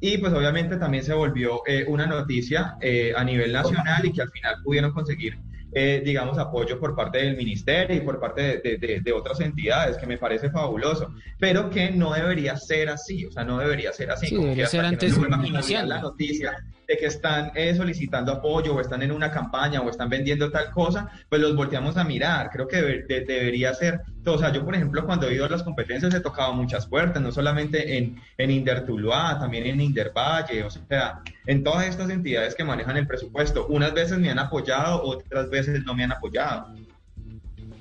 [0.00, 4.20] Y pues obviamente también se volvió eh, una noticia eh, a nivel nacional y que
[4.20, 5.38] al final pudieron conseguir,
[5.72, 10.06] eh, digamos, apoyo por parte del ministerio y por parte de, de- otras entidades, que
[10.06, 14.26] me parece fabuloso, pero que no debería ser así, o sea, no debería ser así.
[14.26, 15.16] Sí, debería ser no antes
[15.46, 15.88] inicial.
[15.88, 16.52] la noticia
[16.86, 20.70] de que están eh, solicitando apoyo o están en una campaña o están vendiendo tal
[20.70, 22.50] cosa, pues los volteamos a mirar.
[22.50, 25.48] Creo que debe- de- debería ser, o sea, yo por ejemplo cuando he ido a
[25.48, 30.12] las competencias he tocado muchas puertas, no solamente en, en Inder Tuluá, también en Inder
[30.16, 33.66] Valle, o sea, en todas estas entidades que manejan el presupuesto.
[33.68, 36.74] Unas veces me han apoyado, otras veces no me han apoyado.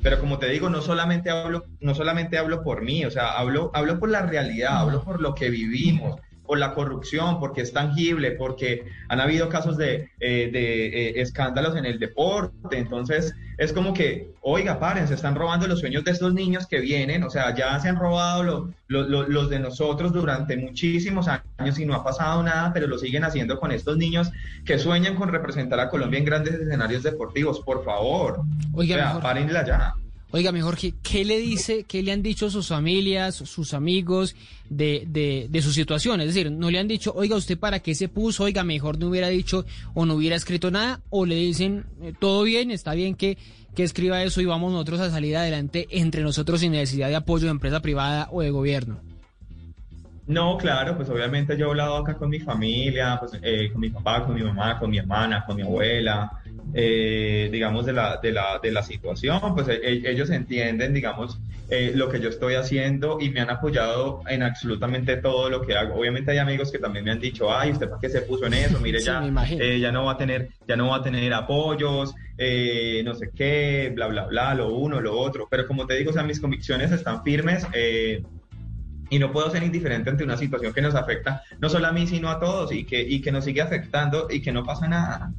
[0.01, 3.71] pero como te digo, no solamente hablo, no solamente hablo por mí, o sea, hablo,
[3.73, 8.31] hablo por la realidad, hablo por lo que vivimos, por la corrupción, porque es tangible,
[8.31, 12.77] porque han habido casos de, eh, de eh, escándalos en el deporte.
[12.77, 16.79] Entonces, es como que, oiga, paren, se están robando los sueños de estos niños que
[16.81, 21.27] vienen, o sea, ya se han robado lo- lo- lo- los de nosotros durante muchísimos
[21.27, 24.31] años y no ha pasado nada, pero lo siguen haciendo con estos niños
[24.65, 27.61] que sueñan con representar a Colombia en grandes escenarios deportivos.
[27.61, 28.41] Por favor,
[28.73, 29.93] Oiga, o sea, párenla ya.
[30.35, 34.35] Oiga, Jorge, ¿qué le dice, qué le han dicho sus familias, sus amigos
[34.67, 36.21] de, de, de su situación?
[36.21, 38.45] Es decir, no le han dicho, oiga, ¿usted para qué se puso?
[38.45, 39.63] Oiga, mejor no hubiera dicho
[39.93, 41.01] o no hubiera escrito nada.
[41.11, 43.37] O le dicen, eh, todo bien, está bien que,
[43.75, 47.45] que escriba eso y vamos nosotros a salir adelante entre nosotros sin necesidad de apoyo
[47.45, 49.01] de empresa privada o de gobierno.
[50.25, 53.91] No, claro, pues obviamente yo he hablado acá con mi familia, pues eh, con mi
[53.91, 56.41] papá, con mi mamá, con mi hermana, con mi abuela,
[56.73, 61.37] eh, digamos, de la, de, la, de la situación, pues e- e- ellos entienden, digamos,
[61.69, 65.75] eh, lo que yo estoy haciendo y me han apoyado en absolutamente todo lo que
[65.75, 65.95] hago.
[65.99, 68.53] Obviamente hay amigos que también me han dicho, ay, ¿usted para qué se puso en
[68.53, 68.79] eso?
[68.79, 69.21] Mire, Sí, ya,
[69.59, 73.31] eh, ya no va a tener, ya no va a tener apoyos, eh, no sé
[73.33, 75.47] qué, bla, bla, bla, lo uno, lo otro.
[75.49, 77.65] Pero como te digo, o sea, mis convicciones están firmes.
[79.09, 82.07] y no puedo ser indiferente ante una situación que nos afecta no solo a mí,
[82.07, 85.33] sino a todos y que, y que nos sigue afectando y que no pasa nada.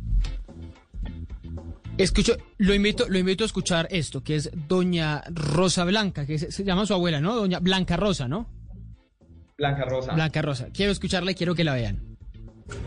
[1.96, 6.50] Escucho, lo invito, lo invito a escuchar esto, que es Doña Rosa Blanca, que se,
[6.50, 7.36] se llama su abuela, ¿no?
[7.36, 8.48] Doña Blanca Rosa, ¿no?
[9.56, 10.12] Blanca Rosa.
[10.14, 10.68] Blanca Rosa.
[10.72, 12.16] Quiero escucharla y quiero que la vean.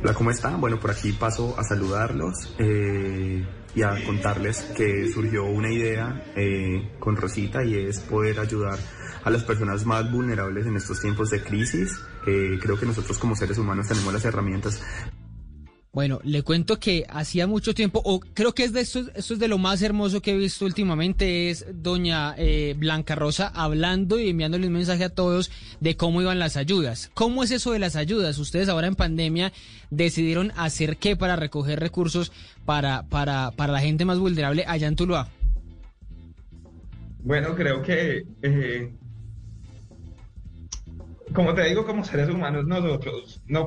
[0.03, 0.59] Hola, ¿cómo están?
[0.59, 3.45] Bueno, por aquí paso a saludarlos eh,
[3.75, 8.77] y a contarles que surgió una idea eh, con Rosita y es poder ayudar
[9.23, 11.97] a las personas más vulnerables en estos tiempos de crisis.
[12.25, 14.81] Eh, creo que nosotros como seres humanos tenemos las herramientas
[15.97, 19.39] Bueno, le cuento que hacía mucho tiempo, o creo que es de esto, esto es
[19.39, 24.29] de lo más hermoso que he visto últimamente, es doña eh, Blanca Rosa hablando y
[24.29, 27.09] enviándole un mensaje a todos de cómo iban las ayudas.
[27.15, 28.37] ¿Cómo es eso de las ayudas?
[28.37, 29.51] Ustedes ahora en pandemia
[29.89, 32.31] decidieron hacer qué para recoger recursos
[32.63, 35.29] para, para, para la gente más vulnerable allá en Tuluá.
[37.23, 38.91] Bueno, creo que, eh,
[41.33, 43.66] como te digo, como seres humanos nosotros no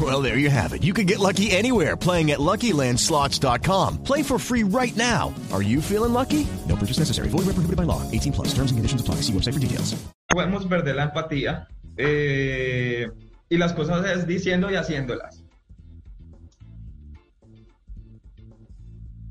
[0.00, 0.84] Well, there you have it.
[0.84, 4.04] You can get lucky anywhere playing at LuckyLandSlots.com.
[4.04, 5.34] Play for free right now.
[5.52, 6.46] Are you feeling lucky?
[6.68, 7.28] No purchase necessary.
[7.28, 8.08] Void where prohibited by law.
[8.08, 8.48] 18 plus.
[8.54, 9.16] Terms and conditions apply.
[9.26, 10.00] See website for details.
[10.30, 13.10] podemos perder la empatía eh,
[13.48, 15.44] y las cosas es diciendo y haciéndolas.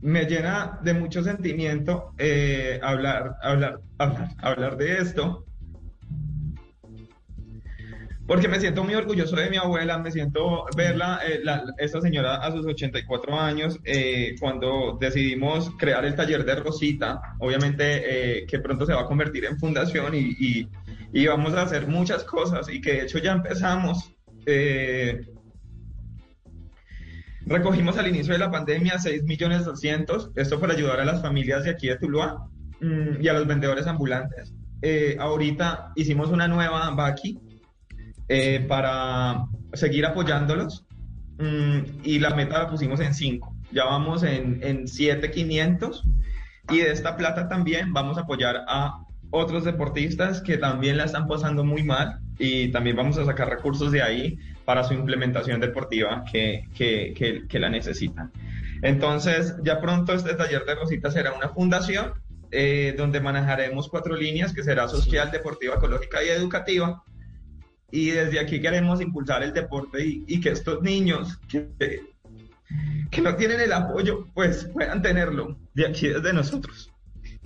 [0.01, 5.45] Me llena de mucho sentimiento eh, hablar, hablar, hablar, hablar de esto.
[8.30, 12.36] Porque me siento muy orgulloso de mi abuela, me siento verla, eh, la- esta señora
[12.36, 17.84] a sus 84 años, eh, cuando decidimos crear el taller de Rosita, obviamente
[18.41, 20.69] eh, que pronto se va a convertir en fundación y, y-
[21.11, 24.13] y vamos a hacer muchas cosas y que de hecho ya empezamos.
[24.45, 25.21] eh,
[27.47, 31.63] recogimos al inicio de la pandemia 6 millones 200, esto para ayudar a las familias
[31.63, 32.47] de aquí de Tuluá
[32.80, 34.53] mm, y a los vendedores ambulantes.
[34.84, 37.39] Eh, ahorita hicimos una nueva Baki
[38.30, 40.86] eh, para seguir apoyándolos
[41.38, 43.55] mm, y la meta la pusimos en 5.
[43.71, 46.03] Ya vamos en, en 7,500
[46.69, 51.27] y de esta plata también vamos a apoyar a otros deportistas que también la están
[51.27, 56.23] pasando muy mal y también vamos a sacar recursos de ahí para su implementación deportiva
[56.32, 58.32] que, que, que, que la necesitan.
[58.82, 62.13] Entonces, ya pronto este taller de Rosita será una fundación
[62.51, 67.03] eh, donde manejaremos cuatro líneas, que será social, deportiva, ecológica y educativa.
[67.92, 72.04] Y desde aquí queremos impulsar el deporte y, que estos niños que,
[73.10, 76.92] que no tienen el apoyo, pues puedan tenerlo de aquí desde nosotros.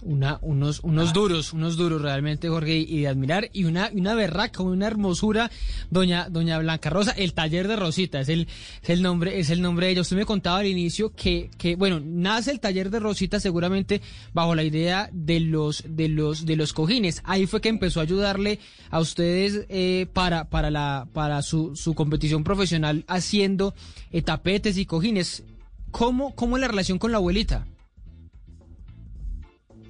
[0.05, 3.49] Una, unos, unos duros, unos duros realmente, Jorge, y, y de admirar.
[3.53, 5.49] Y una, una berraca, una hermosura,
[5.89, 8.47] doña, doña Blanca Rosa, el taller de Rosita, es el,
[8.81, 10.01] es el nombre, es el nombre de ella.
[10.01, 14.01] Usted me contaba al inicio que, que, bueno, nace el taller de Rosita seguramente
[14.33, 17.21] bajo la idea de los, de los, de los cojines.
[17.23, 21.93] Ahí fue que empezó a ayudarle a ustedes eh, para, para la, para su, su
[21.93, 23.73] competición profesional haciendo
[24.11, 25.43] eh, tapetes y cojines.
[25.91, 27.67] ¿Cómo, cómo es la relación con la abuelita?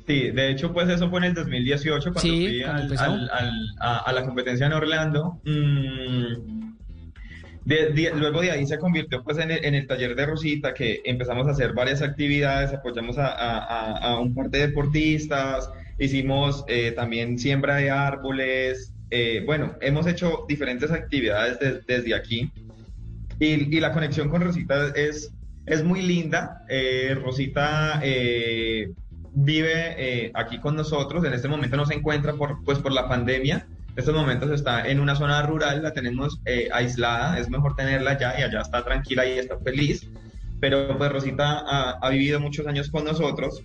[0.05, 3.03] Sí, de hecho, pues eso fue en el 2018 cuando Sí, fui cuando al- empezó.
[3.03, 5.39] al- al- a, a la competencia en Orlando.
[5.45, 6.63] Mm,
[7.65, 10.73] De- de- luego de ahí se convirtió pues en el, en el taller de Rosita,
[10.73, 15.69] que empezamos a hacer varias actividades, apoyamos a, a- a- a un par de deportistas,
[15.97, 22.51] hicimos eh, también siembra de árboles, eh, bueno, hemos hecho diferentes actividades des- desde aquí
[23.39, 23.45] y,
[23.77, 25.31] y la conexión con Rosita es,
[25.65, 26.65] es muy linda.
[26.67, 28.91] Eh, Rosita eh,
[29.35, 33.07] vive eh, aquí con nosotros, en este momento no se encuentra por, pues, por la
[33.07, 33.65] pandemia.
[33.67, 38.11] En estos momentos está en una zona rural, la tenemos eh, aislada, es mejor tenerla
[38.11, 40.07] allá y allá está tranquila y está feliz.
[40.59, 43.61] Pero pues Rosita ha, ha vivido muchos años con nosotros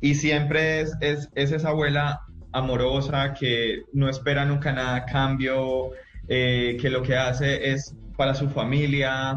[0.00, 2.20] y siempre es, es, es esa abuela
[2.52, 5.90] amorosa que no espera nunca nada a cambio,
[6.28, 9.36] eh, que lo que hace es para su familia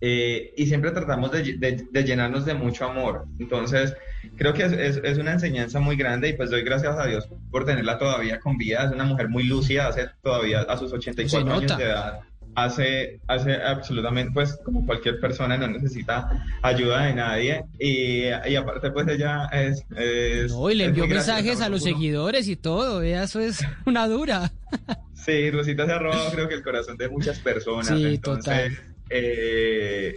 [0.00, 3.26] eh, y siempre tratamos de, de- de llenarnos de mucho amor.
[3.38, 3.94] Entonces,
[4.36, 7.28] creo que es, es- es una enseñanza muy grande y pues doy gracias a Dios
[7.50, 8.84] por tenerla todavía con vida.
[8.84, 12.20] Es una mujer muy lúcida, hace todavía a sus 84 Se años de edad.
[12.54, 16.26] Hace, hace absolutamente, pues como cualquier persona, no necesita
[16.62, 17.64] ayuda de nadie.
[17.78, 19.84] Y, y aparte, pues ella es...
[19.94, 24.08] es No, y le envió mensajes a los uno- seguidores y todo, eso es una
[24.08, 24.50] dura.
[25.12, 27.88] Sí, Rosita se ha robado creo que el corazón de muchas personas.
[27.88, 28.72] Sí, entonces,
[29.10, 30.16] eh,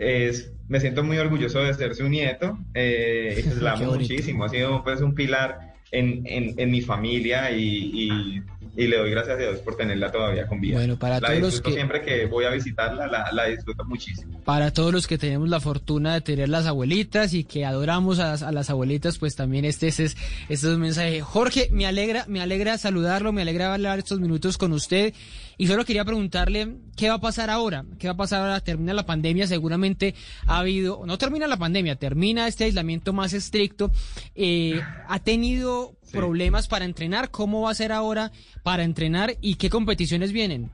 [0.00, 2.58] es, me siento muy orgulloso de ser su nieto.
[2.74, 4.44] eh, pues la amo muchísimo.
[4.44, 8.42] Ha sido pues un pilar en, en, en mi familia y, y-
[8.76, 10.76] y le doy gracias a Dios por tenerla todavía con vida.
[10.76, 14.40] Bueno, para la todos los que- siempre que voy a visitarla, la, la disfruto muchísimo.
[14.44, 18.28] Para todos los que tenemos la fortuna de tener las abuelitas y que adoramos a,
[18.30, 20.16] las- a las abuelitas, pues también este es, este
[20.48, 21.20] es un mensaje.
[21.20, 25.14] Jorge, me alegra, me alegra saludarlo, me alegra hablar estos minutos con usted.
[25.60, 28.94] Y solo quería preguntarle qué va a pasar ahora, qué va a pasar ahora, termina
[28.94, 30.14] la pandemia, seguramente
[30.46, 33.92] ha habido, no termina la pandemia, termina este aislamiento más estricto,
[34.34, 38.32] eh, ha tenido problemas para entrenar, ¿cómo va a ser ahora
[38.62, 40.70] para entrenar y qué competiciones vienen?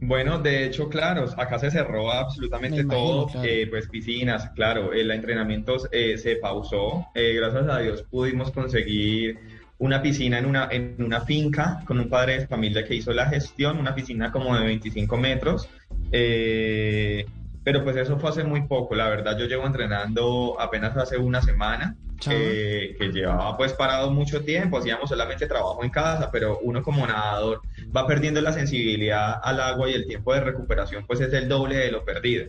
[0.00, 3.48] Bueno, de hecho, claro, acá se cerró absolutamente imagino, todo, claro.
[3.48, 9.38] eh, pues piscinas, claro, el entrenamiento eh, se pausó, eh, gracias a Dios pudimos conseguir
[9.78, 13.26] una piscina en una, en una finca con un padre de familia que hizo la
[13.26, 15.68] gestión, una piscina como de 25 metros,
[16.12, 17.26] eh,
[17.62, 21.42] pero pues eso fue hace muy poco, la verdad yo llevo entrenando apenas hace una
[21.42, 21.96] semana,
[22.30, 27.06] eh, que llevaba pues parado mucho tiempo, hacíamos solamente trabajo en casa, pero uno como
[27.06, 27.60] nadador
[27.94, 31.76] va perdiendo la sensibilidad al agua y el tiempo de recuperación pues es el doble
[31.76, 32.46] de lo perdido.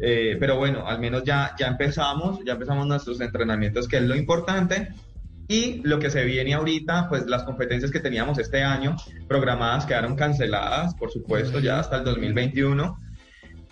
[0.00, 4.16] Eh, pero bueno, al menos ya, ya empezamos, ya empezamos nuestros entrenamientos, que es lo
[4.16, 4.88] importante.
[5.48, 8.96] Y lo que se viene ahorita, pues las competencias que teníamos este año
[9.28, 12.98] programadas quedaron canceladas, por supuesto, ya hasta el 2021.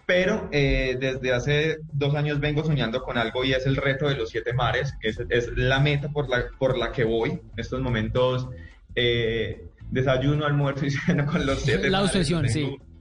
[0.04, 4.16] Pero eh, desde hace dos años vengo soñando con algo y es el reto de
[4.16, 4.92] los siete mares.
[5.00, 7.30] Es, es la meta por la, por la que voy.
[7.30, 8.48] En estos momentos,
[8.94, 12.62] eh, desayuno, almuerzo y ceno con los siete La obsesión, sí.
[12.64, 12.91] tengo-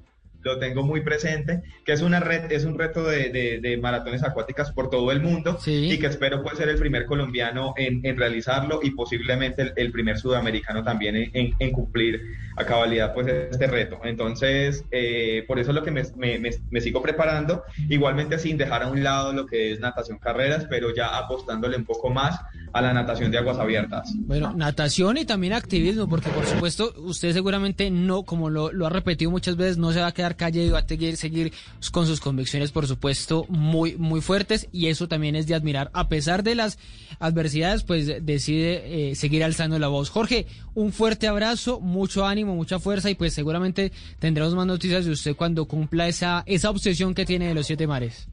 [0.43, 4.23] Lo tengo muy presente, que es, una red, es un reto de, de- de maratones
[4.23, 5.57] acuáticas por todo el mundo
[5.93, 9.91] y que espero pues ser el primer colombiano en, en realizarlo y posiblemente el, el
[9.91, 12.21] primer sudamericano también en, en- en cumplir
[12.57, 13.99] a cabalidad pues este reto.
[14.03, 18.57] Entonces, eh, por eso es lo que me, me- me- me sigo preparando, igualmente sin
[18.57, 22.39] dejar a un lado lo que es natación carreras, pero ya apostándole un poco más
[22.73, 24.11] a la natación de aguas abiertas.
[24.15, 28.89] Bueno, natación y también activismo, porque por supuesto usted seguramente no, como lo, lo ha
[28.89, 31.53] repetido muchas veces, no se va a quedar callado y va a seguir, seguir
[31.91, 35.89] con sus convicciones, por supuesto, muy, muy fuertes y eso también es de admirar.
[35.93, 36.77] A pesar de las
[37.19, 40.09] adversidades, pues decide eh, seguir alzando la voz.
[40.09, 45.11] Jorge, un fuerte abrazo, mucho ánimo, mucha fuerza y pues seguramente tendremos más noticias de
[45.11, 48.27] usted cuando cumpla esa, esa obsesión que tiene de los siete mares.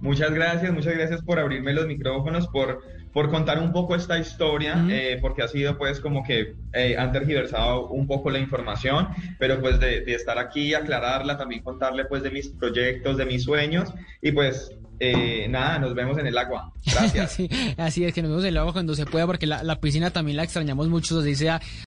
[0.00, 2.82] Muchas gracias, muchas gracias por abrirme los micrófonos, por,
[3.12, 7.12] por contar un poco esta historia, eh, porque ha sido pues como que eh, han
[7.12, 12.22] tergiversado un poco la información, pero pues de, de estar aquí, aclararla, también contarle pues
[12.22, 16.72] de mis proyectos, de mis sueños y pues eh, nada, nos vemos en el agua.
[16.84, 17.32] Gracias.
[17.32, 19.80] Sí, así es que nos vemos en el agua cuando se pueda, porque la, la
[19.80, 21.60] piscina también la extrañamos mucho, así sea